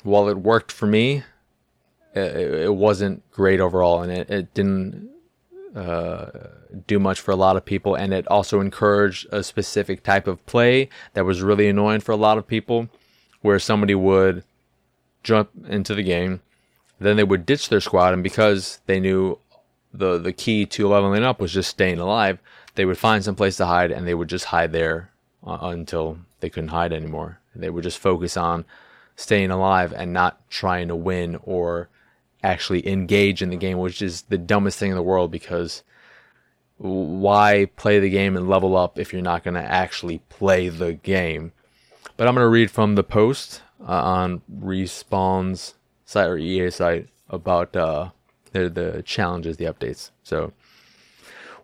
While 0.04 0.30
it 0.30 0.38
worked 0.38 0.72
for 0.72 0.86
me, 0.86 1.24
it, 2.14 2.36
it 2.36 2.76
wasn't 2.76 3.30
great 3.32 3.60
overall, 3.60 4.02
and 4.02 4.12
it, 4.12 4.30
it 4.30 4.54
didn't 4.54 5.10
uh, 5.76 6.28
do 6.88 7.00
much 7.00 7.20
for 7.20 7.32
a 7.32 7.36
lot 7.36 7.56
of 7.56 7.66
people, 7.66 7.96
and 7.96 8.14
it 8.14 8.28
also 8.28 8.60
encouraged 8.60 9.28
a 9.32 9.44
specific 9.44 10.04
type 10.04 10.28
of 10.28 10.44
play 10.46 10.90
that 11.14 11.26
was 11.26 11.42
really 11.42 11.68
annoying 11.68 12.02
for 12.02 12.12
a 12.12 12.18
lot 12.18 12.38
of 12.38 12.48
people, 12.48 12.90
where 13.42 13.60
somebody 13.60 13.96
would 13.96 14.44
jump 15.24 15.50
into 15.68 15.94
the 15.96 16.04
game, 16.04 16.42
then 17.00 17.18
they 17.18 17.24
would 17.24 17.46
ditch 17.46 17.70
their 17.70 17.82
squad, 17.82 18.14
and 18.14 18.24
because 18.24 18.80
they 18.86 19.00
knew 19.00 19.38
the 19.94 20.18
the 20.18 20.34
key 20.34 20.66
to 20.66 20.88
leveling 20.88 21.24
up 21.24 21.40
was 21.40 21.54
just 21.54 21.70
staying 21.70 22.00
alive, 22.00 22.40
they 22.76 22.86
would 22.86 22.98
find 22.98 23.24
some 23.24 23.36
place 23.36 23.58
to 23.58 23.66
hide, 23.66 23.92
and 23.92 24.08
they 24.08 24.14
would 24.14 24.30
just 24.30 24.46
hide 24.46 24.72
there 24.72 25.10
uh, 25.46 25.58
until 25.62 26.18
they 26.40 26.50
couldn't 26.50 26.70
hide 26.70 26.94
anymore. 26.94 27.40
They 27.56 27.70
would 27.70 27.84
just 27.84 28.00
focus 28.00 28.38
on 28.38 28.66
staying 29.16 29.52
alive 29.52 29.94
and 29.94 30.14
not 30.14 30.40
trying 30.50 30.88
to 30.88 30.96
win 30.96 31.38
or 31.44 31.90
actually 32.44 32.88
engage 32.88 33.42
in 33.42 33.50
the 33.50 33.58
game, 33.58 33.78
which 33.78 34.02
is 34.02 34.24
the 34.24 34.38
dumbest 34.38 34.80
thing 34.80 34.92
in 34.92 34.96
the 34.96 35.04
world 35.04 35.32
because 35.32 35.84
why 36.78 37.68
play 37.76 38.00
the 38.00 38.10
game 38.10 38.38
and 38.38 38.50
level 38.50 38.78
up 38.78 38.98
if 38.98 39.12
you're 39.12 39.22
not 39.22 39.44
going 39.44 39.56
to 39.56 39.62
actually 39.62 40.20
play 40.30 40.70
the 40.70 40.94
game? 40.94 41.52
But 42.16 42.28
I'm 42.28 42.36
going 42.36 42.46
to 42.46 42.50
read 42.50 42.72
from 42.72 42.96
the 42.96 43.04
post 43.04 43.62
uh, 43.82 43.92
on 43.92 44.42
Respawn's 44.62 45.76
site 46.06 46.28
or 46.28 46.38
EA 46.38 46.72
site 46.72 47.10
about 47.30 47.76
uh, 47.76 48.10
the, 48.52 48.70
the 48.70 49.04
challenges, 49.04 49.58
the 49.58 49.66
updates. 49.66 50.12
So, 50.24 50.54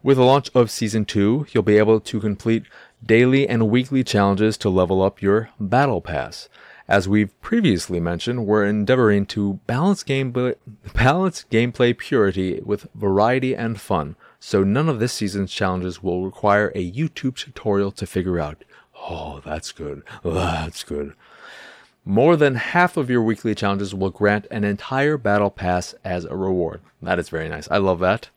with 0.03 0.17
the 0.17 0.24
launch 0.24 0.51
of 0.53 0.70
Season 0.70 1.03
2, 1.03 1.48
you'll 1.51 1.63
be 1.63 1.77
able 1.77 2.00
to 2.00 2.20
complete 2.20 2.63
daily 3.03 3.48
and 3.48 3.70
weekly 3.70 4.03
challenges 4.03 4.55
to 4.58 4.70
level 4.70 5.01
up 5.01 5.22
your 5.22 5.50
Battle 5.60 6.00
Pass. 6.00 6.48
As 6.88 7.10
we've 7.10 7.39
previously 7.42 8.00
mentioned, 8.00 8.46
we're 8.46 8.65
endeavoring 8.65 9.25
to 9.27 9.60
balance 9.65 10.04
game 10.04 10.32
balance 10.32 11.46
gameplay 11.50 11.98
purity 11.98 12.62
with 12.63 12.88
variety 12.94 13.56
and 13.56 13.82
fun, 13.82 14.15
so 14.39 14.63
none 14.63 14.88
of 14.88 15.00
this 15.00 15.13
season's 15.13 15.51
challenges 15.51 16.04
will 16.04 16.24
require 16.24 16.72
a 16.75 16.92
YouTube 16.92 17.38
tutorial 17.38 17.92
to 17.94 18.06
figure 18.06 18.39
out. 18.39 18.63
Oh, 19.10 19.42
that's 19.44 19.72
good. 19.72 20.04
That's 20.24 20.84
good. 20.84 21.15
More 22.06 22.36
than 22.36 22.54
half 22.54 22.98
of 22.98 23.10
your 23.10 23.24
weekly 23.24 23.56
challenges 23.56 23.96
will 23.96 24.12
grant 24.12 24.46
an 24.51 24.63
entire 24.63 25.18
battle 25.18 25.50
pass 25.50 25.96
as 26.04 26.25
a 26.25 26.36
reward. 26.36 26.82
That 27.01 27.18
is 27.18 27.30
very 27.30 27.50
nice. 27.50 27.68
I 27.72 27.77
love 27.77 28.00
that. 28.01 28.30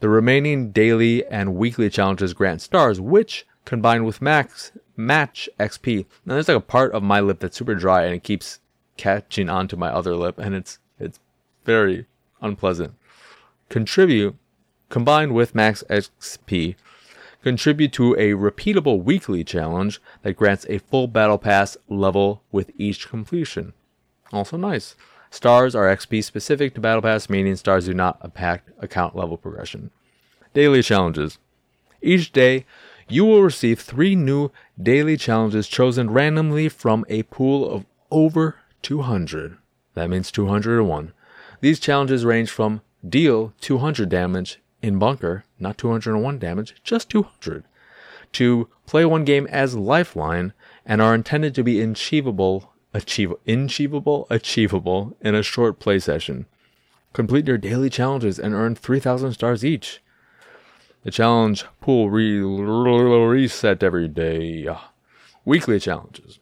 The 0.00 0.08
remaining 0.08 0.72
daily 0.72 1.24
and 1.26 1.54
weekly 1.54 1.88
challenges 1.90 2.34
grant 2.34 2.60
stars, 2.60 3.00
which, 3.00 3.46
combined 3.64 4.04
with 4.04 4.20
max 4.20 4.72
match 4.96 5.48
XP. 5.58 6.06
Now 6.24 6.34
there's 6.34 6.48
like 6.48 6.56
a 6.56 6.60
part 6.60 6.92
of 6.92 7.02
my 7.02 7.20
lip 7.20 7.40
that's 7.40 7.56
super 7.56 7.74
dry 7.74 8.04
and 8.04 8.14
it 8.14 8.22
keeps 8.22 8.60
catching 8.96 9.48
onto 9.48 9.76
my 9.76 9.88
other 9.88 10.16
lip 10.16 10.38
and 10.38 10.54
it's 10.54 10.78
it's 10.98 11.18
very 11.64 12.06
unpleasant. 12.40 12.94
Contribute 13.68 14.36
combined 14.88 15.34
with 15.34 15.54
max 15.54 15.82
XP 15.88 16.76
contribute 17.42 17.92
to 17.92 18.14
a 18.14 18.32
repeatable 18.32 19.02
weekly 19.02 19.44
challenge 19.44 20.00
that 20.22 20.34
grants 20.34 20.64
a 20.68 20.78
full 20.78 21.06
battle 21.06 21.38
pass 21.38 21.76
level 21.88 22.42
with 22.50 22.70
each 22.78 23.08
completion. 23.08 23.74
Also 24.32 24.56
nice. 24.56 24.96
Stars 25.30 25.74
are 25.74 25.94
XP 25.94 26.24
specific 26.24 26.74
to 26.74 26.80
battle 26.80 27.02
pass 27.02 27.28
meaning 27.28 27.56
stars 27.56 27.86
do 27.86 27.92
not 27.92 28.18
impact 28.24 28.70
account 28.78 29.14
level 29.14 29.36
progression. 29.36 29.90
Daily 30.54 30.82
challenges. 30.82 31.38
Each 32.00 32.32
day 32.32 32.64
you 33.08 33.24
will 33.24 33.42
receive 33.42 33.80
three 33.80 34.14
new 34.14 34.50
daily 34.80 35.16
challenges 35.16 35.68
chosen 35.68 36.10
randomly 36.10 36.68
from 36.68 37.04
a 37.08 37.22
pool 37.24 37.70
of 37.70 37.86
over 38.10 38.56
200. 38.82 39.58
That 39.94 40.10
means 40.10 40.30
201. 40.30 41.12
These 41.60 41.80
challenges 41.80 42.24
range 42.24 42.50
from 42.50 42.80
deal 43.06 43.52
200 43.60 44.08
damage 44.08 44.60
in 44.82 44.98
bunker, 44.98 45.44
not 45.58 45.78
201 45.78 46.38
damage, 46.38 46.74
just 46.82 47.08
200, 47.10 47.64
to 48.32 48.68
play 48.86 49.04
one 49.04 49.24
game 49.24 49.46
as 49.46 49.74
lifeline 49.74 50.52
and 50.84 51.00
are 51.00 51.14
intended 51.14 51.54
to 51.54 51.64
be 51.64 51.80
achievable, 51.80 52.72
achieve, 52.92 53.32
achievable, 53.46 54.26
achievable 54.28 55.16
in 55.20 55.34
a 55.34 55.42
short 55.42 55.78
play 55.78 55.98
session. 55.98 56.46
Complete 57.12 57.46
your 57.46 57.58
daily 57.58 57.88
challenges 57.88 58.38
and 58.38 58.54
earn 58.54 58.74
3,000 58.74 59.32
stars 59.32 59.64
each. 59.64 60.00
The 61.04 61.10
challenge 61.10 61.66
pool 61.82 62.08
re- 62.08 62.40
reset 62.40 63.82
every 63.82 64.08
day. 64.08 64.66
Weekly 65.44 65.78
challenges. 65.78 66.38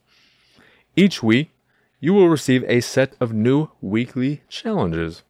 Each 0.94 1.20
week, 1.20 1.50
you 1.98 2.14
will 2.14 2.28
receive 2.28 2.64
a 2.68 2.80
set 2.80 3.14
of 3.20 3.32
new 3.32 3.68
weekly 3.80 4.42
challenges. 4.48 5.24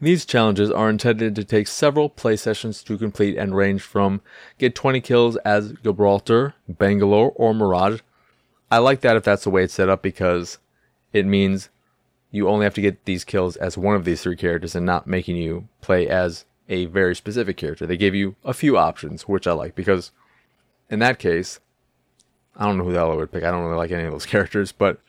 These 0.00 0.24
challenges 0.24 0.68
are 0.70 0.90
intended 0.90 1.36
to 1.36 1.44
take 1.44 1.68
several 1.68 2.08
play 2.08 2.34
sessions 2.34 2.82
to 2.82 2.98
complete 2.98 3.38
and 3.38 3.56
range 3.56 3.82
from 3.82 4.20
get 4.58 4.74
20 4.74 5.00
kills 5.00 5.36
as 5.38 5.74
Gibraltar, 5.84 6.54
Bangalore, 6.68 7.32
or 7.36 7.54
Mirage. 7.54 8.00
I 8.68 8.78
like 8.78 9.00
that 9.02 9.16
if 9.16 9.22
that's 9.22 9.44
the 9.44 9.50
way 9.50 9.62
it's 9.62 9.74
set 9.74 9.88
up 9.88 10.02
because 10.02 10.58
it 11.12 11.24
means 11.24 11.70
you 12.32 12.48
only 12.48 12.64
have 12.64 12.74
to 12.74 12.80
get 12.80 13.04
these 13.04 13.22
kills 13.22 13.54
as 13.56 13.78
one 13.78 13.94
of 13.94 14.04
these 14.04 14.22
three 14.22 14.36
characters 14.36 14.74
and 14.74 14.84
not 14.84 15.06
making 15.06 15.36
you 15.36 15.68
play 15.80 16.08
as 16.08 16.44
a 16.68 16.86
very 16.86 17.14
specific 17.14 17.56
character. 17.56 17.86
They 17.86 17.96
gave 17.96 18.14
you 18.14 18.36
a 18.44 18.54
few 18.54 18.76
options, 18.76 19.22
which 19.28 19.46
I 19.46 19.52
like 19.52 19.74
because 19.74 20.10
in 20.90 20.98
that 21.00 21.18
case, 21.18 21.60
I 22.56 22.66
don't 22.66 22.78
know 22.78 22.84
who 22.84 22.92
the 22.92 22.98
hell 22.98 23.12
I 23.12 23.16
would 23.16 23.32
pick. 23.32 23.44
I 23.44 23.50
don't 23.50 23.64
really 23.64 23.76
like 23.76 23.90
any 23.90 24.04
of 24.04 24.12
those 24.12 24.26
characters, 24.34 24.72
but 24.72 25.00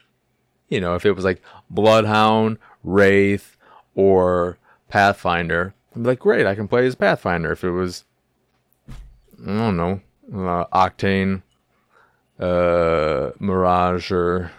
you 0.69 0.81
know, 0.81 0.95
if 0.95 1.05
it 1.05 1.11
was 1.11 1.25
like 1.25 1.41
Bloodhound, 1.69 2.57
Wraith, 2.83 3.57
or 3.93 4.57
Pathfinder, 4.89 5.73
I'd 5.95 6.03
be 6.03 6.09
like, 6.09 6.19
great, 6.19 6.45
I 6.45 6.55
can 6.55 6.67
play 6.67 6.85
as 6.85 6.95
Pathfinder. 6.95 7.51
If 7.51 7.63
it 7.63 7.71
was, 7.71 8.03
I 8.89 9.45
don't 9.45 9.77
know, 9.77 10.01
uh, 10.33 10.65
Octane, 10.73 11.43
uh, 12.39 13.31
Mirage, 13.39 14.11
or 14.11 14.51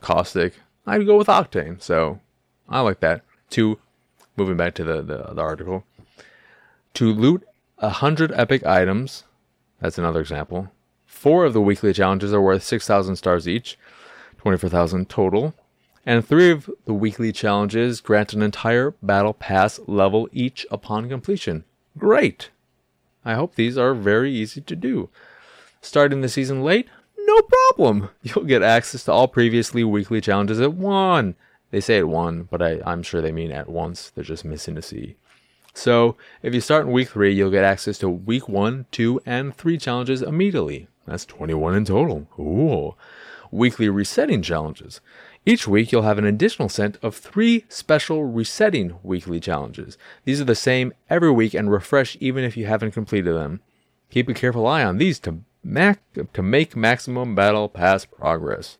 Caustic, 0.00 0.54
I'd 0.86 1.06
go 1.06 1.18
with 1.18 1.26
Octane. 1.26 1.82
So 1.82 2.20
I 2.68 2.80
like 2.80 3.00
that. 3.00 3.22
Two, 3.50 3.78
moving 4.36 4.56
back 4.56 4.74
to 4.74 4.84
the, 4.84 5.02
the, 5.02 5.34
the 5.34 5.42
article. 5.42 5.84
To 6.96 7.12
loot 7.12 7.44
a 7.76 7.90
hundred 7.90 8.32
epic 8.32 8.64
items, 8.64 9.24
that's 9.82 9.98
another 9.98 10.18
example. 10.18 10.72
Four 11.04 11.44
of 11.44 11.52
the 11.52 11.60
weekly 11.60 11.92
challenges 11.92 12.32
are 12.32 12.40
worth 12.40 12.62
6,000 12.62 13.16
stars 13.16 13.46
each, 13.46 13.78
24,000 14.38 15.06
total. 15.06 15.52
And 16.06 16.26
three 16.26 16.50
of 16.50 16.70
the 16.86 16.94
weekly 16.94 17.32
challenges 17.32 18.00
grant 18.00 18.32
an 18.32 18.40
entire 18.40 18.94
battle 19.02 19.34
pass 19.34 19.78
level 19.86 20.30
each 20.32 20.66
upon 20.70 21.10
completion. 21.10 21.64
Great! 21.98 22.48
I 23.26 23.34
hope 23.34 23.56
these 23.56 23.76
are 23.76 23.92
very 23.92 24.32
easy 24.32 24.62
to 24.62 24.74
do. 24.74 25.10
Starting 25.82 26.22
the 26.22 26.30
season 26.30 26.64
late? 26.64 26.88
No 27.18 27.42
problem! 27.42 28.08
You'll 28.22 28.46
get 28.46 28.62
access 28.62 29.04
to 29.04 29.12
all 29.12 29.28
previously 29.28 29.84
weekly 29.84 30.22
challenges 30.22 30.62
at 30.62 30.72
one. 30.72 31.34
They 31.72 31.82
say 31.82 31.98
at 31.98 32.08
one, 32.08 32.44
but 32.44 32.62
I, 32.62 32.80
I'm 32.86 33.02
sure 33.02 33.20
they 33.20 33.32
mean 33.32 33.52
at 33.52 33.68
once. 33.68 34.08
They're 34.08 34.24
just 34.24 34.46
missing 34.46 34.78
a 34.78 34.82
C. 34.82 35.16
So 35.76 36.16
if 36.42 36.54
you 36.54 36.62
start 36.62 36.86
in 36.86 36.92
week 36.92 37.10
three, 37.10 37.34
you'll 37.34 37.50
get 37.50 37.62
access 37.62 37.98
to 37.98 38.08
week 38.08 38.48
one, 38.48 38.86
two, 38.90 39.20
and 39.26 39.54
three 39.54 39.76
challenges 39.76 40.22
immediately. 40.22 40.88
That's 41.06 41.26
21 41.26 41.74
in 41.74 41.84
total. 41.84 42.26
Ooh. 42.38 42.94
Weekly 43.50 43.90
resetting 43.90 44.40
challenges. 44.40 45.02
Each 45.44 45.68
week, 45.68 45.92
you'll 45.92 46.00
have 46.00 46.16
an 46.16 46.24
additional 46.24 46.70
set 46.70 46.96
of 47.04 47.14
three 47.14 47.66
special 47.68 48.24
resetting 48.24 48.96
weekly 49.02 49.38
challenges. 49.38 49.98
These 50.24 50.40
are 50.40 50.44
the 50.44 50.54
same 50.54 50.94
every 51.10 51.30
week 51.30 51.52
and 51.52 51.70
refresh 51.70 52.16
even 52.20 52.42
if 52.42 52.56
you 52.56 52.64
haven't 52.64 52.92
completed 52.92 53.34
them. 53.34 53.60
Keep 54.08 54.30
a 54.30 54.34
careful 54.34 54.66
eye 54.66 54.82
on 54.82 54.96
these 54.96 55.18
to, 55.20 55.40
mac- 55.62 56.00
to 56.32 56.42
make 56.42 56.74
maximum 56.74 57.34
battle 57.34 57.68
pass 57.68 58.06
progress. 58.06 58.78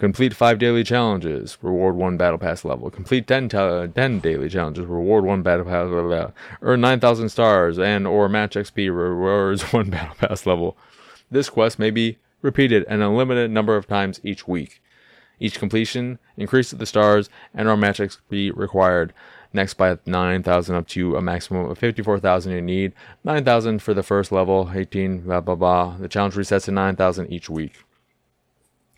Complete 0.00 0.32
5 0.32 0.58
daily 0.58 0.82
challenges, 0.82 1.58
reward 1.60 1.94
1 1.94 2.16
battle 2.16 2.38
pass 2.38 2.64
level. 2.64 2.88
Complete 2.88 3.26
10, 3.26 3.50
t- 3.50 3.92
10 3.94 4.20
daily 4.20 4.48
challenges, 4.48 4.86
reward 4.86 5.26
1 5.26 5.42
battle 5.42 5.66
pass 5.66 5.90
level. 5.90 6.32
Earn 6.62 6.80
9,000 6.80 7.28
stars 7.28 7.78
and 7.78 8.06
or 8.06 8.26
match 8.26 8.54
XP 8.54 8.88
rewards 8.88 9.60
1 9.74 9.90
battle 9.90 10.14
pass 10.16 10.46
level. 10.46 10.74
This 11.30 11.50
quest 11.50 11.78
may 11.78 11.90
be 11.90 12.16
repeated 12.40 12.84
an 12.84 13.02
unlimited 13.02 13.50
number 13.50 13.76
of 13.76 13.86
times 13.86 14.20
each 14.24 14.48
week. 14.48 14.80
Each 15.38 15.58
completion 15.58 16.18
increases 16.38 16.78
the 16.78 16.86
stars 16.86 17.28
and 17.52 17.68
or 17.68 17.76
match 17.76 17.98
XP 17.98 18.56
required. 18.56 19.12
Next 19.52 19.74
by 19.74 19.98
9,000 20.06 20.76
up 20.76 20.88
to 20.88 21.16
a 21.16 21.20
maximum 21.20 21.70
of 21.70 21.76
54,000 21.76 22.52
you 22.52 22.62
need. 22.62 22.94
9,000 23.22 23.82
for 23.82 23.92
the 23.92 24.02
first 24.02 24.32
level, 24.32 24.70
18, 24.74 25.20
blah 25.20 25.42
blah 25.42 25.56
blah. 25.56 25.98
The 25.98 26.08
challenge 26.08 26.36
resets 26.36 26.64
to 26.64 26.70
9,000 26.70 27.30
each 27.30 27.50
week. 27.50 27.84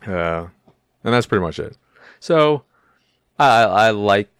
Uh, 0.06 0.46
and 1.04 1.14
that's 1.14 1.26
pretty 1.26 1.42
much 1.42 1.58
it. 1.58 1.76
So 2.20 2.64
I 3.38 3.62
I 3.62 3.90
like 3.90 4.30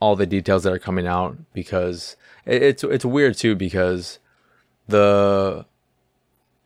all 0.00 0.16
the 0.16 0.26
details 0.26 0.64
that 0.64 0.72
are 0.72 0.78
coming 0.78 1.06
out 1.06 1.36
because 1.52 2.16
it, 2.44 2.62
it's 2.62 2.84
it's 2.84 3.04
weird 3.04 3.36
too 3.36 3.54
because 3.54 4.18
the 4.88 5.66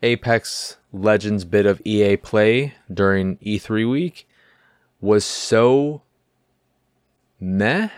Apex 0.03 0.77
Legends 0.93 1.45
bit 1.45 1.67
of 1.67 1.81
EA 1.85 2.17
Play 2.17 2.75
during 2.93 3.37
E3 3.39 3.89
week 3.91 4.29
was 5.01 5.25
so 5.25 6.03
meh 7.39 7.89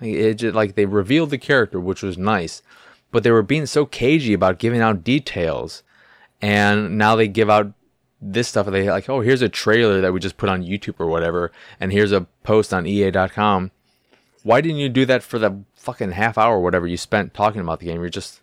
it 0.00 0.34
just, 0.34 0.54
like 0.54 0.74
they 0.74 0.86
revealed 0.86 1.30
the 1.30 1.38
character, 1.38 1.78
which 1.78 2.02
was 2.02 2.16
nice, 2.16 2.62
but 3.10 3.22
they 3.22 3.30
were 3.30 3.42
being 3.42 3.66
so 3.66 3.84
cagey 3.84 4.32
about 4.32 4.58
giving 4.58 4.80
out 4.80 5.04
details, 5.04 5.82
and 6.40 6.96
now 6.96 7.16
they 7.16 7.28
give 7.28 7.50
out 7.50 7.72
this 8.20 8.48
stuff. 8.48 8.66
They 8.66 8.90
like, 8.90 9.08
oh, 9.08 9.20
here's 9.20 9.42
a 9.42 9.48
trailer 9.48 10.00
that 10.00 10.12
we 10.12 10.20
just 10.20 10.36
put 10.36 10.48
on 10.48 10.64
YouTube 10.64 10.94
or 10.98 11.06
whatever, 11.06 11.52
and 11.78 11.92
here's 11.92 12.12
a 12.12 12.22
post 12.42 12.72
on 12.74 12.86
EA.com. 12.86 13.70
Why 14.42 14.60
didn't 14.60 14.78
you 14.78 14.88
do 14.88 15.04
that 15.06 15.22
for 15.22 15.38
the 15.38 15.62
fucking 15.74 16.12
half 16.12 16.38
hour 16.38 16.56
or 16.56 16.62
whatever 16.62 16.86
you 16.86 16.96
spent 16.96 17.34
talking 17.34 17.60
about 17.60 17.80
the 17.80 17.86
game? 17.86 18.00
You're 18.00 18.08
just, 18.08 18.40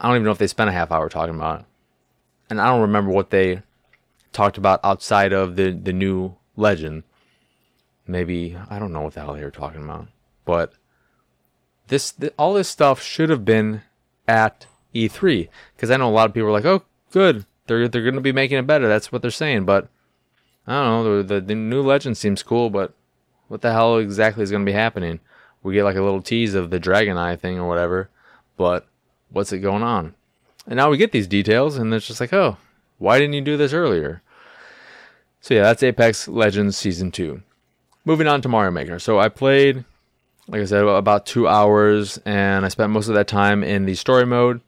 I 0.00 0.08
don't 0.08 0.16
even 0.16 0.24
know 0.24 0.30
if 0.30 0.38
they 0.38 0.46
spent 0.46 0.70
a 0.70 0.72
half 0.72 0.90
hour 0.90 1.08
talking 1.08 1.34
about 1.34 1.60
it, 1.60 1.66
and 2.50 2.60
I 2.60 2.68
don't 2.68 2.80
remember 2.80 3.10
what 3.10 3.30
they 3.30 3.62
talked 4.32 4.58
about 4.58 4.80
outside 4.84 5.32
of 5.32 5.56
the 5.56 5.70
the 5.70 5.92
new 5.92 6.36
legend 6.56 7.02
maybe 8.08 8.56
I 8.68 8.78
don't 8.78 8.92
know 8.92 9.02
what 9.02 9.14
the 9.14 9.20
hell 9.20 9.34
they 9.34 9.44
were 9.44 9.50
talking 9.50 9.84
about, 9.84 10.08
but 10.44 10.72
this 11.88 12.12
th- 12.12 12.32
all 12.38 12.54
this 12.54 12.68
stuff 12.68 13.02
should 13.02 13.30
have 13.30 13.44
been 13.44 13.82
at 14.26 14.66
E3 14.94 15.48
because 15.76 15.90
I 15.90 15.96
know 15.96 16.08
a 16.08 16.10
lot 16.10 16.28
of 16.28 16.34
people 16.34 16.48
are 16.48 16.52
like, 16.52 16.64
"Oh, 16.64 16.82
good, 17.12 17.44
they're 17.68 17.88
they're 17.88 18.02
going 18.02 18.14
to 18.14 18.20
be 18.20 18.32
making 18.32 18.58
it 18.58 18.66
better." 18.66 18.88
That's 18.88 19.12
what 19.12 19.22
they're 19.22 19.30
saying, 19.30 19.64
but 19.64 19.88
I 20.66 20.82
don't 20.82 21.04
know. 21.04 21.22
The, 21.22 21.34
the, 21.34 21.40
the 21.40 21.54
new 21.54 21.82
legend 21.82 22.16
seems 22.16 22.42
cool, 22.42 22.70
but 22.70 22.94
what 23.48 23.62
the 23.62 23.72
hell 23.72 23.98
exactly 23.98 24.42
is 24.42 24.50
going 24.50 24.64
to 24.64 24.70
be 24.70 24.76
happening? 24.76 25.20
We 25.62 25.74
get 25.74 25.84
like 25.84 25.96
a 25.96 26.02
little 26.02 26.22
tease 26.22 26.54
of 26.54 26.70
the 26.70 26.80
Dragon 26.80 27.16
Eye 27.16 27.36
thing 27.36 27.58
or 27.58 27.68
whatever, 27.68 28.10
but 28.56 28.86
what's 29.30 29.52
it 29.52 29.58
going 29.58 29.82
on? 29.82 30.14
And 30.66 30.76
now 30.76 30.90
we 30.90 30.96
get 30.96 31.12
these 31.12 31.26
details, 31.26 31.76
and 31.76 31.92
it's 31.94 32.06
just 32.06 32.20
like, 32.20 32.32
oh, 32.32 32.56
why 32.98 33.18
didn't 33.18 33.34
you 33.34 33.40
do 33.40 33.56
this 33.56 33.72
earlier? 33.72 34.22
So 35.40 35.54
yeah, 35.54 35.62
that's 35.62 35.82
Apex 35.82 36.28
Legends 36.28 36.76
Season 36.76 37.10
2 37.10 37.42
moving 38.08 38.26
on 38.26 38.40
to 38.40 38.48
Mario 38.48 38.70
Maker. 38.70 38.98
So 38.98 39.20
I 39.20 39.28
played, 39.28 39.84
like 40.48 40.62
I 40.62 40.64
said, 40.64 40.82
about 40.82 41.26
two 41.26 41.46
hours, 41.46 42.18
and 42.24 42.64
I 42.64 42.68
spent 42.68 42.90
most 42.90 43.08
of 43.08 43.14
that 43.14 43.28
time 43.28 43.62
in 43.62 43.84
the 43.84 43.94
story 43.94 44.24
mode. 44.24 44.62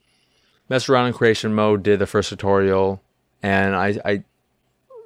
Messed 0.71 0.89
around 0.89 1.09
in 1.09 1.13
creation 1.13 1.55
mode, 1.55 1.83
did 1.83 1.99
the 1.99 2.07
first 2.07 2.31
tutorial, 2.31 3.03
and 3.43 3.77
I, 3.77 4.01
I, 4.05 4.25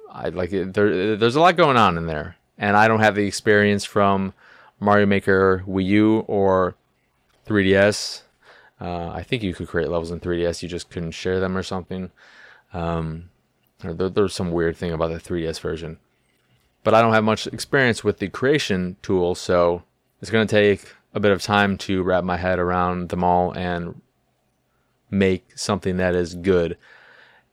I 0.09 0.29
like 0.29 0.53
it. 0.53 0.73
There, 0.73 1.17
there's 1.17 1.35
a 1.35 1.41
lot 1.41 1.57
going 1.57 1.75
on 1.75 1.97
in 1.97 2.05
there, 2.05 2.37
and 2.57 2.77
I 2.77 2.87
don't 2.87 3.01
have 3.01 3.15
the 3.15 3.27
experience 3.27 3.83
from 3.83 4.33
Mario 4.79 5.05
Maker 5.05 5.63
Wii 5.67 5.85
U 5.85 6.19
or 6.27 6.75
3DS. 7.47 8.21
Uh, 8.79 9.09
I 9.09 9.23
think 9.23 9.43
you 9.43 9.53
could 9.53 9.67
create 9.67 9.89
levels 9.89 10.11
in 10.11 10.21
3DS, 10.21 10.63
you 10.63 10.69
just 10.69 10.89
couldn't 10.89 11.11
share 11.11 11.41
them 11.41 11.57
or 11.57 11.63
something. 11.63 12.11
Um, 12.73 13.29
there, 13.79 14.09
there's 14.09 14.33
some 14.33 14.51
weird 14.51 14.77
thing 14.77 14.93
about 14.93 15.11
the 15.11 15.19
3DS 15.19 15.59
version 15.59 15.97
but 16.85 16.93
I 16.93 17.01
don't 17.01 17.13
have 17.13 17.23
much 17.23 17.47
experience 17.47 18.03
with 18.03 18.19
the 18.19 18.29
creation 18.29 18.95
tool, 19.01 19.33
so 19.33 19.81
it's 20.21 20.29
going 20.29 20.47
to 20.47 20.55
take 20.55 20.93
a 21.15 21.19
bit 21.19 21.31
of 21.31 21.41
time 21.41 21.77
to 21.79 22.03
wrap 22.03 22.23
my 22.23 22.37
head 22.37 22.59
around 22.59 23.09
them 23.09 23.23
all 23.23 23.51
and 23.51 23.99
make 25.09 25.57
something 25.57 25.97
that 25.97 26.15
is 26.15 26.35
good. 26.35 26.77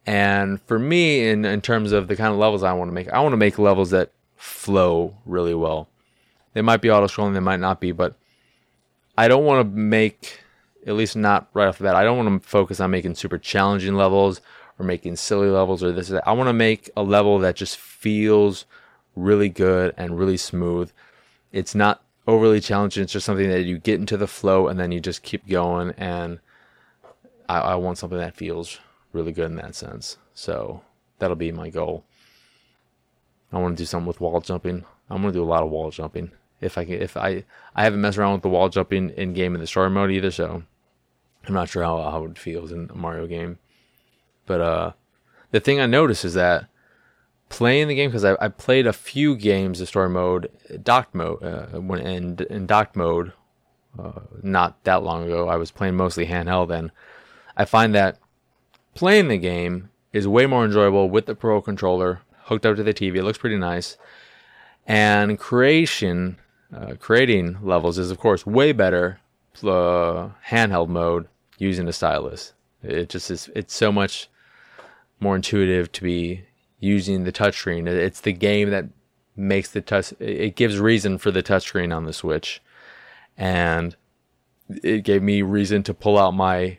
And 0.07 0.61
for 0.63 0.79
me, 0.79 1.29
in, 1.29 1.45
in 1.45 1.61
terms 1.61 1.93
of 1.93 2.09
the 2.09 2.17
kind 2.17 2.33
of 2.33 2.39
levels 2.39 2.63
I 2.63 2.73
want 2.73 2.89
to 2.89 2.95
make, 2.95 3.09
I 3.09 3.21
want 3.21 3.33
to 3.33 3.39
make 3.39 3.59
levels 3.59 3.91
that 3.91 4.11
flow 4.37 5.17
really 5.25 5.55
well. 5.55 5.89
They 6.55 6.63
might 6.63 6.83
be 6.83 6.91
auto 6.91 7.07
scrolling, 7.07 7.35
they 7.35 7.41
might 7.41 7.61
not 7.61 7.81
be, 7.81 7.93
but 7.93 8.17
I 9.17 9.29
don't 9.29 9.45
want 9.45 9.67
to 9.67 9.77
make, 9.77 10.41
at 10.87 10.95
least 10.95 11.17
not 11.17 11.49
right 11.55 11.69
off 11.69 11.79
the 11.79 11.85
bat, 11.85 11.95
I 11.95 12.05
don't 12.05 12.25
want 12.25 12.43
to 12.43 12.49
focus 12.49 12.81
on 12.81 12.91
making 12.91 13.15
super 13.15 13.39
challenging 13.39 13.95
levels 13.95 14.41
or 14.79 14.85
making 14.85 15.17
silly 15.17 15.49
levels 15.49 15.83
or 15.83 15.93
this. 15.93 16.13
I 16.27 16.33
want 16.33 16.49
to 16.49 16.53
make 16.53 16.91
a 16.97 17.03
level 17.03 17.39
that 17.39 17.57
just 17.57 17.77
feels 17.77 18.67
really 19.15 19.49
good 19.49 19.95
and 19.97 20.19
really 20.19 20.37
smooth. 20.37 20.91
It's 21.53 21.75
not 21.75 22.03
overly 22.27 22.61
challenging. 22.61 23.05
It's 23.05 23.13
just 23.13 23.27
something 23.27 23.49
that 23.49 23.65
you 23.65 23.79
get 23.79 24.01
into 24.01 24.17
the 24.17 24.27
flow 24.27 24.69
and 24.69 24.79
then 24.79 24.93
you 24.93 25.01
just 25.01 25.23
keep 25.23 25.47
going. 25.47 25.93
And 25.97 26.41
I, 27.53 27.73
I 27.73 27.75
want 27.75 27.99
something 27.99 28.19
that 28.19 28.37
feels 28.37 28.79
really 29.13 29.33
good 29.33 29.51
in 29.51 29.57
that 29.57 29.75
sense. 29.75 30.17
So 30.35 30.83
that'll 31.19 31.37
be 31.37 31.53
my 31.53 31.69
goal. 31.69 32.05
I 33.53 33.59
want 33.59 33.77
to 33.77 33.83
do 33.83 33.87
something 33.87 34.07
with 34.07 34.21
wall 34.21 34.41
jumping. 34.41 34.85
I'm 35.11 35.23
to 35.23 35.33
do 35.33 35.43
a 35.43 35.45
lot 35.45 35.63
of 35.63 35.71
wall 35.71 35.91
jumping. 35.91 36.33
If 36.61 36.79
I 36.79 36.85
can, 36.85 36.95
if 36.95 37.17
I, 37.17 37.45
I 37.75 37.85
haven't 37.85 38.01
messed 38.01 38.17
around 38.17 38.35
with 38.35 38.43
the 38.43 38.49
wall 38.49 38.69
jumping 38.69 39.11
in 39.11 39.35
game 39.35 39.55
in 39.55 39.61
the 39.61 39.67
story 39.67 39.91
mode 39.91 40.11
either, 40.11 40.31
so 40.31 40.63
I'm 41.47 41.55
not 41.55 41.69
sure 41.69 41.83
how, 41.83 41.99
how 42.11 42.25
it 42.25 42.39
feels 42.39 42.73
in 42.73 42.89
a 42.91 42.97
Mario 42.97 43.27
game. 43.27 43.59
But 44.47 44.61
uh, 44.61 44.93
the 45.51 45.61
thing 45.61 45.81
I 45.81 45.87
noticed 45.87 46.25
is 46.25 46.35
that 46.35 46.67
playing 47.49 47.89
the 47.89 47.95
game 47.95 48.11
because 48.11 48.25
I, 48.25 48.37
I, 48.41 48.49
played 48.49 48.87
a 48.87 48.93
few 48.93 49.37
games 49.37 49.81
of 49.81 49.89
story 49.89 50.09
mode, 50.09 50.51
docked 50.83 51.15
mode, 51.15 51.43
uh, 51.43 51.81
when 51.81 52.01
in, 52.01 52.39
in 52.49 52.67
docked 52.67 52.97
mode, 52.97 53.33
uh, 53.99 54.21
not 54.43 54.83
that 54.85 55.03
long 55.03 55.25
ago. 55.25 55.49
I 55.49 55.57
was 55.57 55.71
playing 55.71 55.97
mostly 55.97 56.27
handheld, 56.27 56.71
and 56.71 56.91
I 57.57 57.65
find 57.65 57.95
that 57.95 58.19
playing 58.95 59.29
the 59.29 59.39
game 59.39 59.91
is 60.13 60.29
way 60.29 60.47
more 60.47 60.65
enjoyable 60.65 61.09
with 61.09 61.27
the 61.27 61.35
Pro 61.35 61.61
controller 61.61 62.21
hooked 62.45 62.67
up 62.67 62.77
to 62.77 62.83
the 62.83 62.95
TV. 62.95 63.17
It 63.17 63.25
looks 63.25 63.39
pretty 63.39 63.57
nice, 63.57 63.97
and 64.87 65.39
creation, 65.39 66.39
uh, 66.75 66.95
creating 66.99 67.59
levels 67.63 67.99
is 67.99 68.11
of 68.11 68.19
course 68.19 68.47
way 68.47 68.73
better 68.73 69.21
uh, 69.63 70.31
handheld 70.49 70.89
mode 70.89 71.29
using 71.59 71.89
a 71.89 71.93
stylus. 71.93 72.53
It 72.83 73.09
just 73.09 73.31
is. 73.31 73.51
It's 73.55 73.75
so 73.75 73.93
much 73.93 74.29
more 75.21 75.37
intuitive 75.37 75.93
to 75.93 76.03
be 76.03 76.45
using 76.81 77.25
the 77.25 77.33
touchscreen. 77.33 77.87
It's 77.87 78.21
the 78.21 78.33
game 78.33 78.71
that 78.71 78.87
makes 79.37 79.71
the 79.71 79.81
touch. 79.81 80.13
It 80.19 80.57
gives 80.57 80.79
reason 80.79 81.19
for 81.19 81.31
the 81.31 81.43
touchscreen 81.43 81.95
on 81.95 82.05
the 82.05 82.13
Switch, 82.13 82.61
and 83.37 83.95
it 84.83 85.05
gave 85.05 85.23
me 85.23 85.43
reason 85.43 85.83
to 85.85 85.95
pull 85.95 86.19
out 86.19 86.33
my 86.33 86.79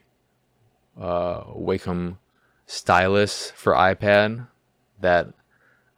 uh, 0.99 1.43
Wacom 1.45 2.17
stylus 2.65 3.51
for 3.51 3.73
iPad 3.73 4.47
that 5.01 5.27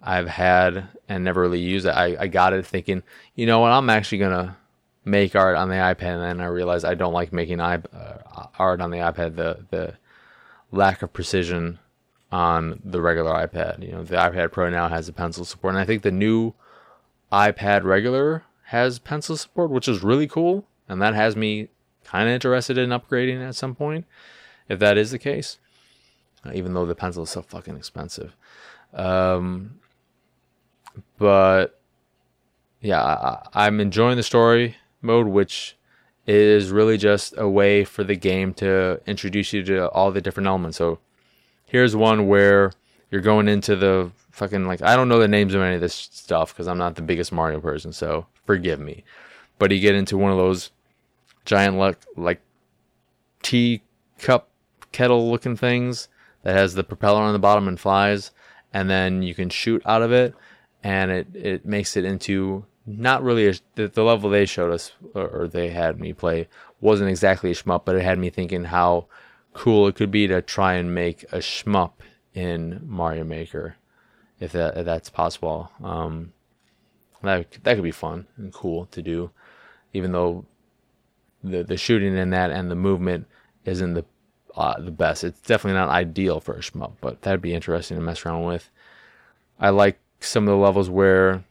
I've 0.01 0.27
had 0.27 0.87
and 1.07 1.23
never 1.23 1.41
really 1.41 1.59
used. 1.59 1.87
I, 1.87 2.15
I 2.19 2.27
got 2.27 2.53
it 2.53 2.65
thinking, 2.65 3.03
you 3.35 3.45
know 3.45 3.59
what, 3.59 3.71
I'm 3.71 3.89
actually 3.89 4.19
gonna 4.19 4.57
make 5.03 5.35
art 5.35 5.55
on 5.55 5.69
the 5.69 5.75
iPad, 5.75 6.15
and 6.15 6.23
then 6.23 6.41
I 6.41 6.47
realized 6.47 6.83
I 6.85 6.95
don't 6.95 7.13
like 7.13 7.31
making 7.31 7.59
iP- 7.59 7.93
uh, 7.93 8.47
art 8.57 8.81
on 8.81 8.91
the 8.91 8.97
iPad. 8.97 9.35
The 9.35 9.65
the 9.69 9.93
lack 10.71 11.01
of 11.01 11.13
precision 11.13 11.79
on 12.31 12.81
the 12.83 13.01
regular 13.01 13.31
iPad. 13.31 13.83
You 13.83 13.93
know, 13.93 14.03
the 14.03 14.15
iPad 14.15 14.51
Pro 14.51 14.69
now 14.69 14.89
has 14.89 15.07
a 15.07 15.13
pencil 15.13 15.45
support, 15.45 15.73
and 15.75 15.81
I 15.81 15.85
think 15.85 16.01
the 16.01 16.11
new 16.11 16.53
iPad 17.31 17.83
regular 17.83 18.43
has 18.65 18.99
pencil 18.99 19.37
support, 19.37 19.69
which 19.69 19.87
is 19.87 20.03
really 20.03 20.27
cool, 20.27 20.65
and 20.89 21.01
that 21.01 21.13
has 21.13 21.35
me 21.35 21.69
kind 22.03 22.27
of 22.27 22.33
interested 22.33 22.77
in 22.77 22.89
upgrading 22.89 23.47
at 23.47 23.55
some 23.55 23.75
point, 23.75 24.05
if 24.69 24.79
that 24.79 24.97
is 24.97 25.11
the 25.11 25.19
case. 25.19 25.57
Uh, 26.45 26.51
even 26.53 26.73
though 26.73 26.85
the 26.85 26.95
pencil 26.95 27.23
is 27.23 27.29
so 27.31 27.41
fucking 27.41 27.75
expensive, 27.75 28.35
um, 28.93 29.79
but 31.17 31.79
yeah, 32.81 33.01
I, 33.01 33.47
I'm 33.53 33.79
enjoying 33.79 34.17
the 34.17 34.23
story 34.23 34.75
mode, 35.01 35.27
which 35.27 35.75
is 36.27 36.71
really 36.71 36.97
just 36.97 37.33
a 37.37 37.47
way 37.47 37.83
for 37.83 38.03
the 38.03 38.15
game 38.15 38.53
to 38.55 38.99
introduce 39.05 39.53
you 39.53 39.63
to 39.63 39.89
all 39.89 40.11
the 40.11 40.21
different 40.21 40.47
elements. 40.47 40.77
So 40.77 40.99
here's 41.65 41.95
one 41.95 42.27
where 42.27 42.71
you're 43.11 43.21
going 43.21 43.47
into 43.47 43.75
the 43.75 44.11
fucking 44.31 44.65
like 44.65 44.81
I 44.81 44.95
don't 44.95 45.09
know 45.09 45.19
the 45.19 45.27
names 45.27 45.53
of 45.53 45.61
any 45.61 45.75
of 45.75 45.81
this 45.81 45.93
stuff 45.93 46.53
because 46.53 46.67
I'm 46.67 46.77
not 46.77 46.95
the 46.95 47.01
biggest 47.01 47.31
Mario 47.31 47.59
person, 47.59 47.93
so 47.93 48.27
forgive 48.45 48.79
me. 48.79 49.03
But 49.57 49.71
you 49.71 49.79
get 49.79 49.95
into 49.95 50.17
one 50.17 50.31
of 50.31 50.37
those 50.37 50.71
giant 51.45 51.77
like 51.77 51.97
like 52.15 52.41
tea 53.41 53.81
cup 54.19 54.49
kettle 54.95 55.29
looking 55.29 55.57
things 55.57 56.07
that 56.43 56.55
has 56.55 56.73
the 56.73 56.83
propeller 56.83 57.21
on 57.21 57.33
the 57.33 57.39
bottom 57.39 57.67
and 57.67 57.77
flies, 57.77 58.31
and 58.73 58.89
then 58.89 59.21
you 59.21 59.35
can 59.35 59.49
shoot 59.49 59.81
out 59.85 60.01
of 60.01 60.11
it, 60.13 60.33
and 60.83 61.11
it 61.11 61.27
it 61.35 61.65
makes 61.65 61.97
it 61.97 62.05
into 62.05 62.65
not 62.85 63.23
really 63.23 63.47
a, 63.47 63.53
the, 63.75 63.87
the 63.87 64.03
level 64.03 64.29
they 64.29 64.45
showed 64.45 64.71
us 64.71 64.93
or, 65.13 65.27
or 65.27 65.47
they 65.47 65.69
had 65.69 65.99
me 65.99 66.13
play 66.13 66.47
wasn't 66.79 67.09
exactly 67.09 67.51
a 67.51 67.53
shmup, 67.55 67.83
but 67.83 67.95
it 67.95 68.03
had 68.03 68.19
me 68.19 68.29
thinking 68.29 68.65
how 68.65 69.07
cool 69.53 69.87
it 69.87 69.95
could 69.95 70.11
be 70.11 70.27
to 70.27 70.41
try 70.41 70.73
and 70.75 70.93
make 70.93 71.23
a 71.31 71.39
shmup 71.39 71.93
in 72.33 72.79
Mario 72.85 73.23
Maker, 73.23 73.75
if 74.39 74.51
that 74.53 74.77
if 74.77 74.85
that's 74.85 75.09
possible. 75.09 75.71
Um, 75.83 76.31
that 77.23 77.51
that 77.63 77.75
could 77.75 77.83
be 77.83 77.91
fun 77.91 78.27
and 78.37 78.53
cool 78.53 78.85
to 78.87 79.01
do, 79.01 79.31
even 79.93 80.11
though 80.13 80.45
the 81.43 81.63
the 81.63 81.77
shooting 81.77 82.15
in 82.15 82.29
that 82.29 82.51
and 82.51 82.71
the 82.71 82.75
movement 82.75 83.27
isn't 83.65 83.93
the 83.93 84.05
uh, 84.55 84.79
the 84.79 84.91
best. 84.91 85.23
It's 85.23 85.41
definitely 85.41 85.79
not 85.79 85.89
ideal 85.89 86.39
for 86.39 86.55
a 86.55 86.61
shmup, 86.61 86.93
but 87.01 87.21
that'd 87.21 87.41
be 87.41 87.53
interesting 87.53 87.97
to 87.97 88.03
mess 88.03 88.25
around 88.25 88.43
with. 88.43 88.69
I 89.59 89.69
like 89.69 89.99
some 90.19 90.47
of 90.47 90.51
the 90.51 90.61
levels 90.61 90.89
where 90.89 91.43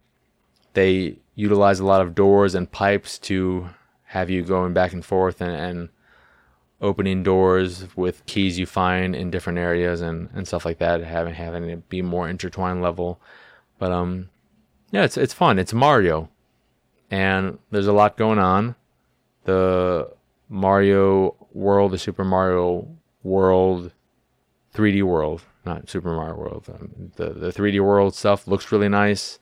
they 0.73 1.17
utilize 1.35 1.81
a 1.81 1.85
lot 1.85 2.01
of 2.01 2.14
doors 2.14 2.55
and 2.55 2.71
pipes 2.71 3.19
to 3.19 3.69
have 4.05 4.31
you 4.31 4.43
going 4.43 4.73
back 4.73 4.93
and 4.93 5.05
forth 5.05 5.40
and, 5.40 5.55
and 5.55 5.88
opening 6.81 7.23
doors 7.23 7.87
with 7.97 8.25
keys 8.27 8.59
you 8.59 8.67
find 8.67 9.14
in 9.17 9.31
different 9.31 9.59
areas 9.59 10.01
and, 10.01 10.29
and 10.35 10.47
stuff 10.47 10.64
like 10.64 10.79
that, 10.79 11.03
having 11.03 11.35
having 11.35 11.64
it 11.64 11.88
be 11.88 12.03
more 12.03 12.29
intertwined 12.29 12.83
level. 12.83 13.21
But 13.79 13.93
um, 13.93 14.31
yeah, 14.90 15.05
it's 15.05 15.17
it's 15.17 15.35
fun. 15.35 15.59
It's 15.59 15.73
Mario, 15.73 16.29
and 17.11 17.59
there's 17.71 17.87
a 17.87 17.93
lot 17.93 18.17
going 18.17 18.38
on. 18.38 18.77
The 19.45 20.11
Mario 20.49 21.35
World, 21.55 21.93
the 21.93 21.99
Super 21.99 22.25
Mario 22.25 22.88
World, 23.23 23.93
3D 24.75 25.03
World, 25.03 25.43
not 25.64 25.88
Super 25.88 26.14
Mario 26.14 26.35
World. 26.35 26.64
Um, 26.69 27.12
the 27.17 27.31
the 27.31 27.53
3D 27.53 27.81
World 27.81 28.14
stuff 28.14 28.47
looks 28.47 28.71
really 28.73 28.88
nice, 28.88 29.38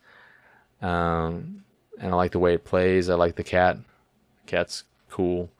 um, 0.81 1.64
and 1.98 2.12
I 2.12 2.14
like 2.14 2.33
the 2.33 2.38
way 2.38 2.55
it 2.55 2.64
plays. 2.64 3.09
I 3.09 3.14
like 3.14 3.37
the 3.37 3.44
cat. 3.44 3.77
The 3.77 4.46
cat's 4.46 4.85
cool, 5.11 5.51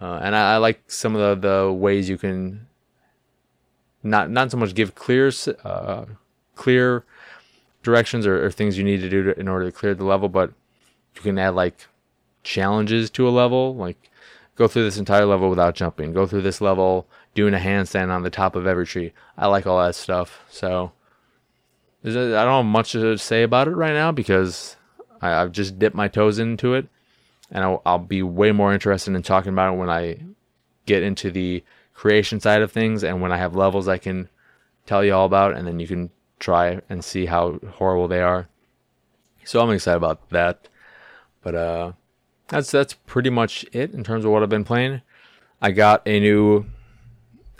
uh, 0.00 0.20
and 0.22 0.34
I, 0.34 0.54
I, 0.54 0.56
like 0.58 0.90
some 0.90 1.16
of 1.16 1.40
the, 1.40 1.48
the 1.48 1.72
ways 1.72 2.08
you 2.08 2.16
can 2.16 2.66
not 4.02 4.30
not 4.30 4.50
so 4.50 4.56
much 4.56 4.74
give 4.74 4.94
clear 4.94 5.30
uh, 5.64 6.04
clear 6.54 7.04
directions 7.82 8.26
or, 8.26 8.44
or, 8.44 8.50
things 8.50 8.76
you 8.76 8.84
need 8.84 9.00
to 9.00 9.08
do 9.08 9.22
to, 9.22 9.38
in 9.38 9.48
order 9.48 9.64
to 9.64 9.72
clear 9.72 9.94
the 9.94 10.04
level, 10.04 10.28
but 10.28 10.52
you 11.14 11.22
can 11.22 11.38
add 11.38 11.54
like 11.54 11.86
challenges 12.42 13.10
to 13.10 13.28
a 13.28 13.30
level, 13.30 13.74
like 13.74 14.10
go 14.58 14.66
through 14.66 14.82
this 14.82 14.98
entire 14.98 15.24
level 15.24 15.48
without 15.48 15.76
jumping, 15.76 16.12
go 16.12 16.26
through 16.26 16.42
this 16.42 16.60
level 16.60 17.06
doing 17.34 17.54
a 17.54 17.58
handstand 17.58 18.10
on 18.10 18.22
the 18.22 18.30
top 18.30 18.56
of 18.56 18.66
every 18.66 18.84
tree. 18.84 19.12
I 19.36 19.46
like 19.46 19.68
all 19.68 19.78
that 19.78 19.94
stuff. 19.94 20.42
So 20.50 20.90
I 22.04 22.08
don't 22.08 22.34
have 22.34 22.64
much 22.64 22.92
to 22.92 23.16
say 23.16 23.44
about 23.44 23.68
it 23.68 23.76
right 23.76 23.92
now 23.94 24.10
because 24.10 24.74
I, 25.22 25.30
have 25.30 25.52
just 25.52 25.78
dipped 25.78 25.94
my 25.94 26.08
toes 26.08 26.40
into 26.40 26.74
it, 26.74 26.88
and 27.52 27.62
I'll, 27.62 27.82
I'll 27.86 27.98
be 28.00 28.22
way 28.22 28.50
more 28.50 28.74
interested 28.74 29.14
in 29.14 29.22
talking 29.22 29.52
about 29.52 29.74
it 29.74 29.78
when 29.78 29.90
I 29.90 30.18
get 30.86 31.04
into 31.04 31.30
the 31.30 31.62
creation 31.94 32.40
side 32.40 32.62
of 32.62 32.72
things 32.72 33.04
and 33.04 33.22
when 33.22 33.30
I 33.30 33.36
have 33.36 33.54
levels 33.54 33.88
I 33.88 33.98
can 33.98 34.28
tell 34.86 35.04
you 35.04 35.14
all 35.14 35.26
about, 35.26 35.54
and 35.54 35.68
then 35.68 35.78
you 35.78 35.86
can 35.86 36.10
try 36.40 36.80
and 36.88 37.04
see 37.04 37.26
how 37.26 37.60
horrible 37.74 38.08
they 38.08 38.22
are. 38.22 38.48
So 39.44 39.60
I'm 39.60 39.70
excited 39.70 39.98
about 39.98 40.30
that. 40.30 40.68
But 41.42 41.54
uh, 41.54 41.92
that's 42.48 42.70
that's 42.70 42.94
pretty 42.94 43.30
much 43.30 43.64
it 43.72 43.92
in 43.92 44.04
terms 44.04 44.24
of 44.24 44.30
what 44.30 44.42
I've 44.42 44.48
been 44.48 44.64
playing. 44.64 45.02
I 45.60 45.70
got 45.70 46.02
a 46.06 46.20
new 46.20 46.66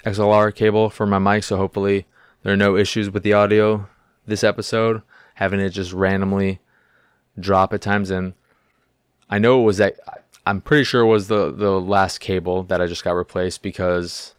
XLR 0.05 0.55
cable 0.55 0.91
for 0.91 1.07
my 1.07 1.19
mic, 1.19 1.45
so 1.45 1.57
hopefully 1.57 2.07
there 2.43 2.53
are 2.53 2.57
no 2.57 2.77
issues 2.77 3.11
with 3.11 3.23
the 3.23 3.33
audio 3.33 3.89
this 4.27 4.45
episode. 4.45 5.03
Having 5.35 5.61
it 5.61 5.71
just 5.71 5.93
randomly 5.93 6.61
drop 7.39 7.73
at 7.73 7.81
times, 7.81 8.11
and 8.11 8.35
I 9.31 9.39
know 9.39 9.61
it 9.61 9.65
was 9.65 9.77
that. 9.79 9.97
I'm 10.47 10.63
pretty 10.63 10.85
sure 10.85 11.03
it 11.03 11.07
was 11.07 11.29
the 11.29 11.53
the 11.53 11.81
last 11.81 12.19
cable 12.19 12.63
that 12.65 12.81
I 12.81 12.87
just 12.87 13.05
got 13.05 13.13
replaced 13.13 13.63
because 13.63 14.35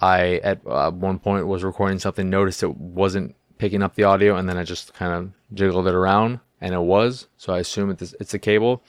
I 0.00 0.40
at 0.42 0.60
uh, 0.66 0.90
one 0.90 1.18
point 1.18 1.46
was 1.46 1.62
recording 1.62 1.98
something, 1.98 2.28
noticed 2.28 2.62
it 2.62 2.76
wasn't 2.76 3.36
picking 3.58 3.82
up 3.82 3.94
the 3.94 4.04
audio, 4.04 4.36
and 4.36 4.48
then 4.48 4.56
I 4.56 4.64
just 4.64 4.94
kind 4.94 5.12
of 5.12 5.32
jiggled 5.56 5.86
it 5.86 5.94
around, 5.94 6.40
and 6.60 6.74
it 6.74 6.80
was. 6.80 7.28
So 7.36 7.52
I 7.52 7.60
assume 7.60 7.90
it's 7.90 8.14
it's 8.18 8.34
a 8.34 8.38
cable, 8.38 8.82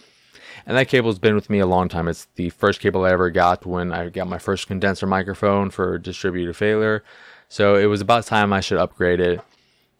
and 0.65 0.77
that 0.77 0.87
cable's 0.87 1.19
been 1.19 1.35
with 1.35 1.49
me 1.49 1.59
a 1.59 1.65
long 1.65 1.89
time. 1.89 2.07
It's 2.07 2.27
the 2.35 2.49
first 2.49 2.79
cable 2.79 3.05
I 3.05 3.11
ever 3.11 3.29
got 3.29 3.65
when 3.65 3.91
I 3.91 4.09
got 4.09 4.27
my 4.27 4.37
first 4.37 4.67
condenser 4.67 5.07
microphone 5.07 5.69
for 5.69 5.97
distributed 5.97 6.55
failure. 6.55 7.03
So 7.49 7.75
it 7.75 7.85
was 7.85 8.01
about 8.01 8.25
time 8.25 8.53
I 8.53 8.59
should 8.59 8.77
upgrade 8.77 9.19
it. 9.19 9.41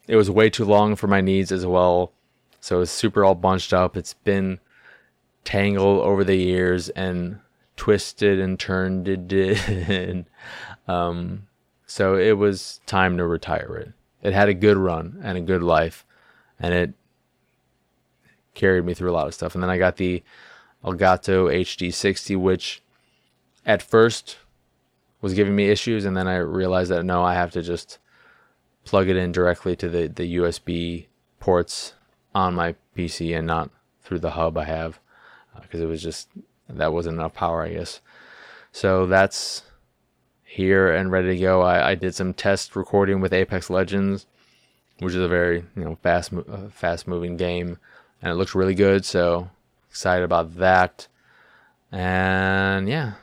It 0.08 0.16
was 0.16 0.30
way 0.30 0.50
too 0.50 0.66
long 0.66 0.96
for 0.96 1.08
my 1.08 1.22
needs 1.22 1.52
as 1.52 1.66
well. 1.66 2.12
So 2.60 2.82
it's 2.82 2.92
super 2.92 3.24
all 3.24 3.36
bunched 3.36 3.74
up. 3.74 3.96
It's 3.96 4.14
been 4.14 4.60
tangled 5.44 6.02
over 6.02 6.24
the 6.24 6.36
years 6.36 6.90
and 6.90 7.40
twisted 7.78 8.40
and 8.40 8.60
turned 8.60 9.08
and 9.08 10.26
um, 10.88 11.48
so 11.86 12.16
it 12.16 12.38
was 12.38 12.82
time 12.86 13.18
to 13.18 13.26
retire 13.26 13.76
it. 13.78 13.94
It 14.28 14.34
had 14.34 14.50
a 14.50 14.54
good 14.54 14.78
run 14.78 15.20
and 15.24 15.38
a 15.38 15.42
good 15.42 15.62
life, 15.62 16.06
and 16.60 16.74
it 16.74 16.94
carried 18.56 18.86
me 18.86 18.94
through 18.94 19.12
a 19.12 19.14
lot 19.14 19.28
of 19.28 19.34
stuff. 19.34 19.54
And 19.54 19.64
then 19.64 19.70
I 19.70 19.78
got 19.78 19.98
the 19.98 20.24
Elgato 20.84 21.54
HD60, 21.54 22.38
which 22.38 22.82
at 23.66 23.82
first 23.82 24.38
was 25.22 25.34
giving 25.34 25.56
me 25.56 25.70
issues, 25.70 26.06
and 26.06 26.16
then 26.16 26.28
I 26.28 26.38
realized 26.38 26.92
that 26.92 27.04
no, 27.04 27.24
I 27.24 27.36
have 27.36 27.52
to 27.52 27.62
just 27.62 28.00
plug 28.84 29.10
it 29.10 29.18
in 29.18 29.32
directly 29.32 29.76
to 29.76 29.90
the, 29.90 30.08
the 30.08 30.38
USB 30.38 31.08
ports 31.40 31.94
on 32.34 32.54
my 32.54 32.76
PC 32.96 33.38
and 33.38 33.48
not 33.48 33.70
through 34.04 34.20
the 34.20 34.32
hub 34.32 34.58
I 34.58 34.66
have 34.66 35.00
because 35.62 35.82
uh, 35.82 35.86
it 35.86 35.88
was 35.88 36.04
just 36.04 36.30
that 36.70 36.94
wasn't 36.94 37.18
enough 37.18 37.34
power, 37.34 37.64
I 37.64 37.74
guess. 37.74 38.02
So 38.72 39.06
that's 39.06 39.64
here 40.44 40.94
and 40.94 41.12
ready 41.12 41.30
to 41.30 41.42
go. 41.42 41.62
I, 41.62 41.92
I 41.92 41.96
did 41.96 42.14
some 42.14 42.34
test 42.34 42.76
recording 42.76 43.22
with 43.22 43.34
Apex 43.34 43.70
Legends, 43.70 44.26
which 45.00 45.14
is 45.14 45.22
a 45.22 45.28
very 45.28 45.64
you 45.76 45.84
know 45.84 45.98
fast 46.02 46.34
uh, 46.34 46.70
fast 46.72 47.08
moving 47.08 47.38
game, 47.38 47.78
and 48.26 48.32
it 48.32 48.38
looks 48.38 48.56
really 48.56 48.74
good. 48.74 49.06
So 49.06 49.52
excited 49.88 50.24
about 50.24 50.56
that. 50.56 51.08
And 51.92 52.90
yeah, 52.90 53.14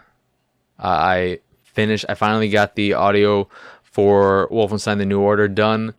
I 0.78 1.40
finished. 1.64 2.04
I 2.08 2.14
finally 2.14 2.48
got 2.48 2.76
the 2.76 2.94
audio 2.94 3.48
for 3.82 4.48
Wolfenstein: 4.50 4.98
The 4.98 5.04
New 5.04 5.20
Order 5.20 5.48
done, 5.48 5.94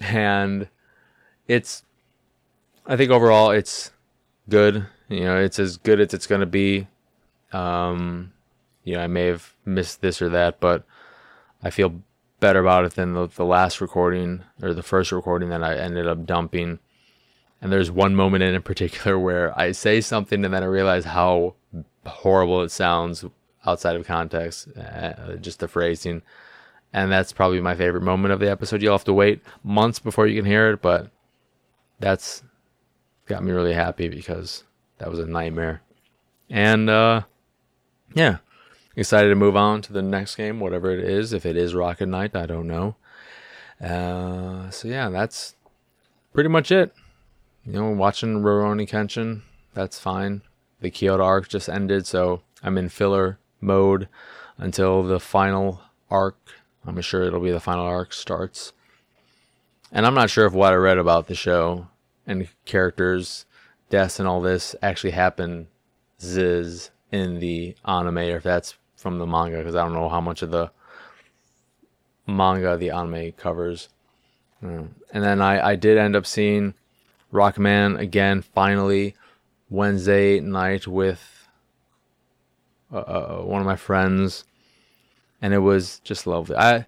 and 0.00 0.68
it's. 1.48 1.82
I 2.86 2.96
think 2.96 3.10
overall 3.10 3.50
it's 3.50 3.90
good. 4.48 4.86
You 5.08 5.24
know, 5.24 5.36
it's 5.38 5.58
as 5.58 5.76
good 5.76 6.00
as 6.00 6.14
it's 6.14 6.28
going 6.28 6.40
to 6.40 6.46
be. 6.46 6.86
Um, 7.52 8.32
you 8.84 8.94
know, 8.94 9.00
I 9.00 9.08
may 9.08 9.26
have 9.26 9.52
missed 9.64 10.00
this 10.00 10.22
or 10.22 10.28
that, 10.28 10.60
but 10.60 10.84
I 11.62 11.70
feel 11.70 12.02
better 12.38 12.60
about 12.60 12.84
it 12.84 12.94
than 12.94 13.14
the, 13.14 13.26
the 13.26 13.44
last 13.44 13.80
recording 13.80 14.44
or 14.62 14.72
the 14.72 14.82
first 14.82 15.10
recording 15.10 15.48
that 15.50 15.64
I 15.64 15.76
ended 15.76 16.06
up 16.06 16.24
dumping. 16.24 16.78
And 17.60 17.72
there's 17.72 17.90
one 17.90 18.14
moment 18.14 18.44
in, 18.44 18.54
in 18.54 18.62
particular 18.62 19.18
where 19.18 19.58
I 19.58 19.72
say 19.72 20.00
something 20.00 20.44
and 20.44 20.54
then 20.54 20.62
I 20.62 20.66
realize 20.66 21.04
how 21.04 21.54
horrible 22.06 22.62
it 22.62 22.70
sounds 22.70 23.24
outside 23.66 23.96
of 23.96 24.06
context, 24.06 24.68
uh, 24.76 25.36
just 25.36 25.60
the 25.60 25.68
phrasing. 25.68 26.22
And 26.92 27.12
that's 27.12 27.32
probably 27.32 27.60
my 27.60 27.74
favorite 27.74 28.02
moment 28.02 28.32
of 28.32 28.40
the 28.40 28.50
episode. 28.50 28.80
You'll 28.80 28.92
have 28.92 29.04
to 29.04 29.12
wait 29.12 29.42
months 29.62 29.98
before 29.98 30.26
you 30.26 30.40
can 30.40 30.46
hear 30.46 30.70
it, 30.70 30.80
but 30.80 31.10
that's 32.00 32.42
got 33.26 33.44
me 33.44 33.52
really 33.52 33.74
happy 33.74 34.08
because 34.08 34.64
that 34.98 35.10
was 35.10 35.18
a 35.18 35.26
nightmare. 35.26 35.82
And 36.48 36.88
uh, 36.88 37.22
yeah, 38.14 38.38
excited 38.96 39.28
to 39.28 39.34
move 39.34 39.54
on 39.54 39.82
to 39.82 39.92
the 39.92 40.02
next 40.02 40.36
game, 40.36 40.60
whatever 40.60 40.90
it 40.90 41.04
is. 41.04 41.32
If 41.32 41.44
it 41.44 41.56
is 41.56 41.74
Rocket 41.74 42.06
Knight, 42.06 42.34
I 42.34 42.46
don't 42.46 42.66
know. 42.66 42.96
Uh, 43.82 44.70
so 44.70 44.88
yeah, 44.88 45.10
that's 45.10 45.54
pretty 46.32 46.48
much 46.48 46.72
it. 46.72 46.94
You 47.64 47.72
know, 47.72 47.90
watching 47.90 48.42
Rurouni 48.42 48.88
Kenshin, 48.88 49.42
that's 49.74 49.98
fine. 49.98 50.42
The 50.80 50.90
Kyoto 50.90 51.22
arc 51.22 51.48
just 51.48 51.68
ended, 51.68 52.06
so 52.06 52.42
I'm 52.62 52.78
in 52.78 52.88
filler 52.88 53.38
mode 53.60 54.08
until 54.56 55.02
the 55.02 55.20
final 55.20 55.80
arc. 56.10 56.36
I'm 56.86 57.00
sure 57.00 57.22
it'll 57.24 57.40
be 57.40 57.50
the 57.50 57.60
final 57.60 57.84
arc 57.84 58.12
starts. 58.12 58.72
And 59.92 60.06
I'm 60.06 60.14
not 60.14 60.30
sure 60.30 60.46
if 60.46 60.52
what 60.52 60.72
I 60.72 60.76
read 60.76 60.98
about 60.98 61.26
the 61.26 61.34
show 61.34 61.88
and 62.26 62.48
characters, 62.64 63.46
deaths, 63.90 64.18
and 64.18 64.28
all 64.28 64.40
this 64.40 64.74
actually 64.82 65.12
happened 65.12 65.66
ziz 66.20 66.90
in 67.10 67.40
the 67.40 67.74
anime, 67.84 68.18
or 68.18 68.36
if 68.36 68.42
that's 68.42 68.74
from 68.96 69.18
the 69.18 69.26
manga 69.26 69.58
because 69.58 69.76
I 69.76 69.84
don't 69.84 69.94
know 69.94 70.08
how 70.08 70.20
much 70.20 70.42
of 70.42 70.50
the 70.50 70.70
manga 72.26 72.76
the 72.76 72.90
anime 72.90 73.32
covers. 73.32 73.88
Mm. 74.62 74.88
And 75.12 75.24
then 75.24 75.40
I, 75.40 75.70
I 75.70 75.76
did 75.76 75.96
end 75.96 76.16
up 76.16 76.26
seeing 76.26 76.74
Rocketman 77.32 77.98
again 77.98 78.42
finally 78.42 79.14
Wednesday 79.70 80.40
night 80.40 80.86
with 80.86 81.48
uh, 82.92 82.96
uh, 82.96 83.42
one 83.42 83.60
of 83.60 83.66
my 83.66 83.76
friends, 83.76 84.44
and 85.42 85.52
it 85.52 85.58
was 85.58 86.00
just 86.00 86.26
lovely. 86.26 86.56
I 86.56 86.86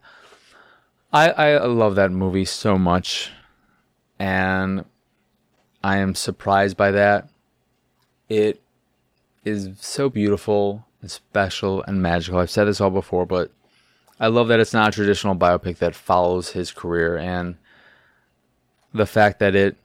I 1.13 1.31
I 1.33 1.67
love 1.67 1.97
that 1.97 2.11
movie 2.11 2.47
so 2.47 2.79
much, 2.79 3.31
and 4.19 4.85
I 5.85 5.99
am 5.99 6.15
surprised 6.15 6.77
by 6.77 6.91
that. 6.93 7.29
It 8.29 8.63
is 9.45 9.71
so 9.81 10.09
beautiful 10.09 10.87
and 11.03 11.11
special 11.11 11.83
and 11.83 12.01
magical. 12.03 12.39
I've 12.39 12.51
said 12.51 12.65
this 12.65 12.81
all 12.81 12.91
before, 12.91 13.27
but 13.27 13.51
I 14.19 14.29
love 14.29 14.49
that 14.49 14.61
it's 14.61 14.75
not 14.75 14.89
a 14.89 14.93
traditional 14.93 15.35
biopic 15.35 15.79
that 15.79 15.95
follows 15.95 16.51
his 16.51 16.73
career 16.73 17.17
and 17.17 17.57
the 18.93 19.07
fact 19.07 19.39
that 19.39 19.55
it 19.55 19.77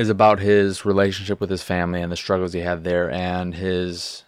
is 0.00 0.08
about 0.08 0.40
his 0.40 0.84
relationship 0.84 1.40
with 1.40 1.50
his 1.50 1.62
family 1.62 2.00
and 2.00 2.10
the 2.10 2.16
struggles 2.16 2.52
he 2.52 2.60
had 2.60 2.84
there 2.84 3.10
and 3.10 3.54
his 3.54 4.24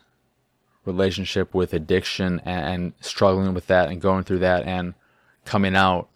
relationship 0.84 1.54
with 1.54 1.72
addiction 1.72 2.40
and, 2.44 2.92
struggling 3.00 3.54
with 3.54 3.66
that 3.68 3.88
and 3.88 4.00
going 4.00 4.22
through 4.22 4.40
that 4.40 4.64
and 4.64 4.94
coming 5.44 5.74
out 5.74 6.08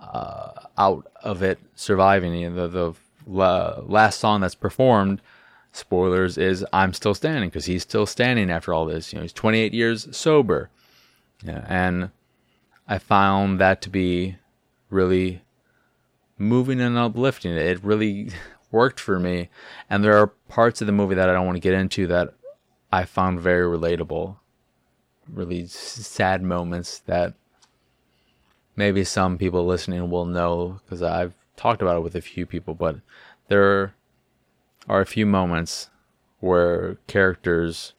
uh, 0.00 0.50
out 0.76 1.10
of 1.22 1.42
it 1.42 1.58
surviving 1.74 2.34
you 2.34 2.50
know, 2.50 2.68
the 2.68 2.94
the 3.26 3.82
last 3.86 4.18
song 4.18 4.40
that's 4.40 4.54
performed 4.54 5.20
spoilers 5.72 6.38
is 6.38 6.64
I'm 6.72 6.92
still 6.92 7.14
standing 7.14 7.50
because 7.50 7.66
he's 7.66 7.82
still 7.82 8.06
standing 8.06 8.50
after 8.50 8.72
all 8.72 8.86
this. 8.86 9.12
You 9.12 9.18
know, 9.18 9.22
he's 9.22 9.32
28 9.32 9.74
years 9.74 10.16
sober. 10.16 10.70
Yeah, 11.42 11.64
and 11.68 12.10
I 12.88 12.98
found 12.98 13.60
that 13.60 13.80
to 13.82 13.90
be 13.90 14.36
really 14.90 15.42
moving 16.38 16.80
and 16.80 16.96
uplifting. 16.96 17.52
It 17.52 17.84
really 17.84 18.30
worked 18.70 19.00
for 19.00 19.18
me. 19.18 19.48
And 19.88 20.04
there 20.04 20.16
are 20.16 20.26
parts 20.26 20.80
of 20.80 20.86
the 20.86 20.92
movie 20.92 21.14
that 21.14 21.28
I 21.28 21.32
don't 21.32 21.46
want 21.46 21.56
to 21.56 21.60
get 21.60 21.74
into 21.74 22.06
that 22.08 22.34
I 22.92 23.04
found 23.04 23.40
very 23.40 23.64
relatable. 23.64 24.36
Really 25.32 25.66
sad 25.66 26.42
moments 26.42 27.00
that 27.00 27.34
maybe 28.76 29.04
some 29.04 29.36
people 29.36 29.66
listening 29.66 30.10
will 30.10 30.24
know 30.24 30.80
because 30.84 31.02
I've 31.02 31.34
talked 31.56 31.82
about 31.82 31.96
it 31.96 32.02
with 32.02 32.14
a 32.14 32.20
few 32.20 32.46
people, 32.46 32.74
but 32.74 33.00
there 33.48 33.94
are 34.88 35.00
a 35.00 35.06
few 35.06 35.26
moments 35.26 35.90
where 36.40 36.96
characters 37.06 37.92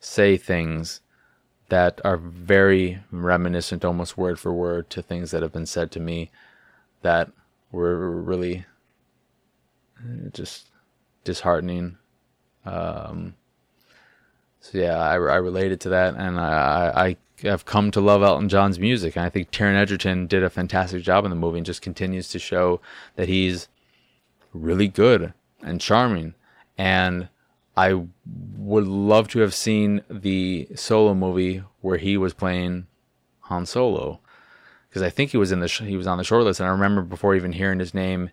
say 0.00 0.36
things 0.36 1.02
that 1.68 2.00
are 2.04 2.16
very 2.16 2.98
reminiscent, 3.12 3.84
almost 3.84 4.18
word 4.18 4.40
for 4.40 4.52
word, 4.52 4.90
to 4.90 5.02
things 5.02 5.30
that 5.30 5.42
have 5.42 5.52
been 5.52 5.66
said 5.66 5.90
to 5.92 6.00
me 6.00 6.30
that 7.02 7.30
were 7.70 8.10
really 8.10 8.64
just 10.32 10.68
disheartening. 11.24 11.98
Um, 12.64 13.34
so 14.60 14.78
yeah, 14.78 14.98
I, 14.98 15.14
I 15.14 15.36
related 15.36 15.80
to 15.82 15.88
that, 15.90 16.14
and 16.14 16.38
I, 16.38 17.16
I 17.42 17.46
have 17.48 17.64
come 17.64 17.90
to 17.90 18.00
love 18.00 18.22
Elton 18.22 18.48
John's 18.48 18.78
music. 18.78 19.16
And 19.16 19.24
I 19.24 19.30
think 19.30 19.50
Taron 19.50 19.76
Egerton 19.76 20.26
did 20.26 20.42
a 20.42 20.50
fantastic 20.50 21.02
job 21.02 21.24
in 21.24 21.30
the 21.30 21.36
movie, 21.36 21.58
and 21.58 21.66
just 21.66 21.82
continues 21.82 22.28
to 22.30 22.38
show 22.38 22.80
that 23.16 23.28
he's 23.28 23.68
really 24.52 24.88
good 24.88 25.32
and 25.62 25.80
charming. 25.80 26.34
And 26.76 27.28
I 27.76 28.04
would 28.56 28.86
love 28.86 29.28
to 29.28 29.40
have 29.40 29.54
seen 29.54 30.02
the 30.10 30.68
solo 30.74 31.14
movie 31.14 31.62
where 31.80 31.98
he 31.98 32.16
was 32.16 32.34
playing 32.34 32.86
Han 33.42 33.64
Solo, 33.64 34.20
because 34.88 35.02
I 35.02 35.08
think 35.08 35.30
he 35.30 35.36
was 35.36 35.52
in 35.52 35.60
the 35.60 35.68
sh- 35.68 35.82
he 35.82 35.96
was 35.96 36.06
on 36.06 36.18
the 36.18 36.24
short 36.24 36.44
list, 36.44 36.60
and 36.60 36.68
I 36.68 36.72
remember 36.72 37.02
before 37.02 37.34
even 37.34 37.52
hearing 37.52 37.78
his 37.78 37.94
name 37.94 38.30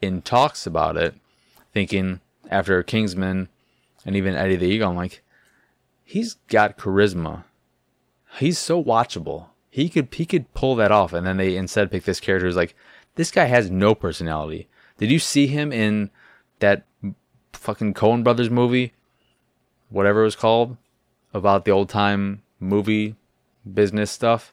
in 0.00 0.22
talks 0.22 0.66
about 0.66 0.96
it, 0.96 1.14
thinking 1.72 2.20
after 2.50 2.82
Kingsman 2.82 3.48
and 4.04 4.16
even 4.16 4.34
Eddie 4.34 4.56
the 4.56 4.66
Eagle, 4.66 4.90
I'm 4.90 4.96
like, 4.96 5.22
he's 6.04 6.34
got 6.48 6.78
charisma. 6.78 7.44
He's 8.38 8.58
so 8.58 8.82
watchable. 8.82 9.46
He 9.70 9.88
could 9.88 10.12
he 10.12 10.26
could 10.26 10.52
pull 10.54 10.74
that 10.76 10.90
off, 10.90 11.12
and 11.12 11.26
then 11.26 11.36
they 11.36 11.56
instead 11.56 11.90
pick 11.90 12.04
this 12.04 12.20
character 12.20 12.46
who's 12.46 12.56
like, 12.56 12.74
this 13.14 13.30
guy 13.30 13.44
has 13.44 13.70
no 13.70 13.94
personality. 13.94 14.68
Did 14.98 15.10
you 15.10 15.18
see 15.18 15.46
him 15.46 15.72
in 15.72 16.10
that 16.58 16.84
fucking 17.52 17.94
Coen 17.94 18.24
Brothers 18.24 18.50
movie, 18.50 18.92
whatever 19.88 20.22
it 20.22 20.24
was 20.24 20.36
called, 20.36 20.76
about 21.32 21.64
the 21.64 21.70
old 21.70 21.88
time 21.88 22.42
movie 22.58 23.16
business 23.72 24.10
stuff? 24.10 24.52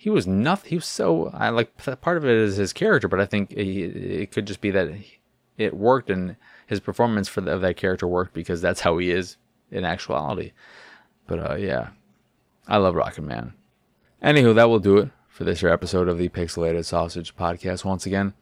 He 0.00 0.10
was 0.10 0.28
nothing. 0.28 0.70
He 0.70 0.76
was 0.76 0.86
so 0.86 1.30
I 1.34 1.48
like 1.50 1.76
part 2.00 2.16
of 2.16 2.24
it 2.24 2.30
is 2.30 2.56
his 2.56 2.72
character, 2.72 3.08
but 3.08 3.20
I 3.20 3.26
think 3.26 3.50
he, 3.50 3.82
it 3.82 4.30
could 4.30 4.46
just 4.46 4.60
be 4.60 4.70
that 4.70 4.90
it 5.56 5.76
worked 5.76 6.08
and 6.08 6.36
his 6.68 6.78
performance 6.78 7.26
for 7.28 7.40
the, 7.40 7.50
of 7.50 7.62
that 7.62 7.76
character 7.76 8.06
worked 8.06 8.32
because 8.32 8.62
that's 8.62 8.82
how 8.82 8.96
he 8.98 9.10
is 9.10 9.36
in 9.72 9.84
actuality. 9.84 10.52
But 11.26 11.50
uh, 11.50 11.54
yeah, 11.56 11.88
I 12.68 12.76
love 12.76 12.94
Rocket 12.94 13.22
Man. 13.22 13.54
Anywho, 14.22 14.54
that 14.54 14.68
will 14.68 14.78
do 14.78 14.98
it 14.98 15.10
for 15.26 15.42
this 15.42 15.62
year 15.62 15.72
episode 15.72 16.08
of 16.08 16.16
the 16.16 16.28
Pixelated 16.28 16.84
Sausage 16.84 17.34
Podcast. 17.34 17.84
Once 17.84 18.06
again, 18.06 18.34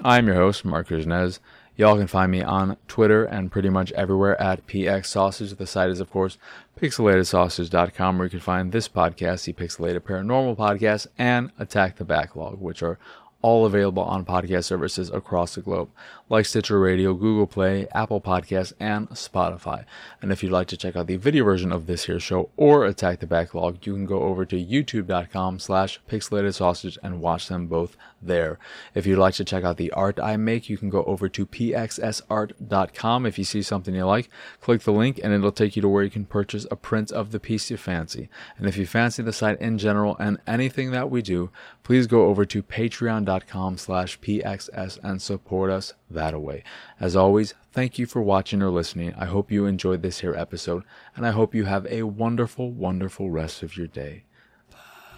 I'm 0.00 0.26
your 0.26 0.36
host, 0.36 0.64
Marc 0.64 0.88
Kuznez. 0.88 1.40
Y'all 1.74 1.96
can 1.96 2.06
find 2.06 2.30
me 2.30 2.42
on 2.42 2.76
Twitter 2.86 3.24
and 3.24 3.50
pretty 3.50 3.70
much 3.70 3.92
everywhere 3.92 4.40
at 4.40 4.66
PX 4.66 5.06
Sausage. 5.06 5.54
The 5.54 5.66
site 5.66 5.88
is, 5.88 6.00
of 6.00 6.10
course, 6.10 6.36
pixelatedsausage.com, 6.78 8.18
where 8.18 8.26
you 8.26 8.30
can 8.30 8.40
find 8.40 8.72
this 8.72 8.88
podcast, 8.88 9.44
the 9.44 9.54
Pixelated 9.54 10.00
Paranormal 10.00 10.56
Podcast, 10.56 11.06
and 11.16 11.50
Attack 11.58 11.96
the 11.96 12.04
Backlog, 12.04 12.60
which 12.60 12.82
are 12.82 12.98
all 13.42 13.66
available 13.66 14.04
on 14.04 14.24
podcast 14.24 14.64
services 14.64 15.10
across 15.10 15.56
the 15.56 15.60
globe, 15.60 15.90
like 16.28 16.46
Stitcher 16.46 16.78
Radio, 16.78 17.12
Google 17.12 17.46
Play, 17.46 17.88
Apple 17.92 18.20
Podcasts, 18.20 18.72
and 18.78 19.08
Spotify. 19.10 19.84
And 20.22 20.30
if 20.30 20.42
you'd 20.42 20.52
like 20.52 20.68
to 20.68 20.76
check 20.76 20.94
out 20.94 21.08
the 21.08 21.16
video 21.16 21.44
version 21.44 21.72
of 21.72 21.86
this 21.86 22.06
here 22.06 22.20
show 22.20 22.50
or 22.56 22.86
Attack 22.86 23.18
the 23.18 23.26
Backlog, 23.26 23.84
you 23.84 23.94
can 23.94 24.06
go 24.06 24.22
over 24.22 24.44
to 24.46 24.56
youtube.com 24.56 25.58
slash 25.58 26.00
pixelated 26.08 26.54
sausage 26.54 26.96
and 27.02 27.20
watch 27.20 27.48
them 27.48 27.66
both 27.66 27.96
there. 28.22 28.58
If 28.94 29.06
you'd 29.06 29.18
like 29.18 29.34
to 29.34 29.44
check 29.44 29.64
out 29.64 29.76
the 29.76 29.90
art 29.90 30.20
I 30.20 30.36
make, 30.36 30.70
you 30.70 30.78
can 30.78 30.88
go 30.88 31.02
over 31.04 31.28
to 31.28 31.44
pxsart.com. 31.44 33.26
If 33.26 33.38
you 33.38 33.44
see 33.44 33.62
something 33.62 33.94
you 33.94 34.04
like, 34.04 34.30
click 34.60 34.82
the 34.82 34.92
link 34.92 35.18
and 35.22 35.32
it'll 35.32 35.50
take 35.50 35.74
you 35.74 35.82
to 35.82 35.88
where 35.88 36.04
you 36.04 36.10
can 36.10 36.24
purchase 36.24 36.64
a 36.70 36.76
print 36.76 37.10
of 37.10 37.32
the 37.32 37.40
piece 37.40 37.70
you 37.70 37.76
fancy. 37.76 38.28
And 38.56 38.68
if 38.68 38.76
you 38.76 38.86
fancy 38.86 39.24
the 39.24 39.32
site 39.32 39.60
in 39.60 39.78
general 39.78 40.16
and 40.20 40.38
anything 40.46 40.92
that 40.92 41.10
we 41.10 41.22
do, 41.22 41.50
please 41.82 42.06
go 42.06 42.26
over 42.26 42.44
to 42.44 42.62
patreon.com 42.62 43.31
slash 43.76 44.20
pxs 44.20 44.98
and 45.02 45.20
support 45.20 45.70
us 45.70 45.94
that 46.10 46.40
way. 46.40 46.62
As 47.00 47.16
always, 47.16 47.54
thank 47.72 47.98
you 47.98 48.06
for 48.06 48.22
watching 48.22 48.62
or 48.62 48.70
listening. 48.70 49.14
I 49.16 49.26
hope 49.26 49.50
you 49.50 49.66
enjoyed 49.66 50.02
this 50.02 50.20
here 50.20 50.34
episode, 50.34 50.84
and 51.16 51.26
I 51.26 51.30
hope 51.30 51.54
you 51.54 51.64
have 51.64 51.86
a 51.86 52.02
wonderful, 52.04 52.70
wonderful 52.70 53.30
rest 53.30 53.62
of 53.62 53.76
your 53.76 53.86
day. 53.86 54.24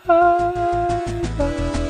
Bye 0.07 0.53
bye. 1.39 1.81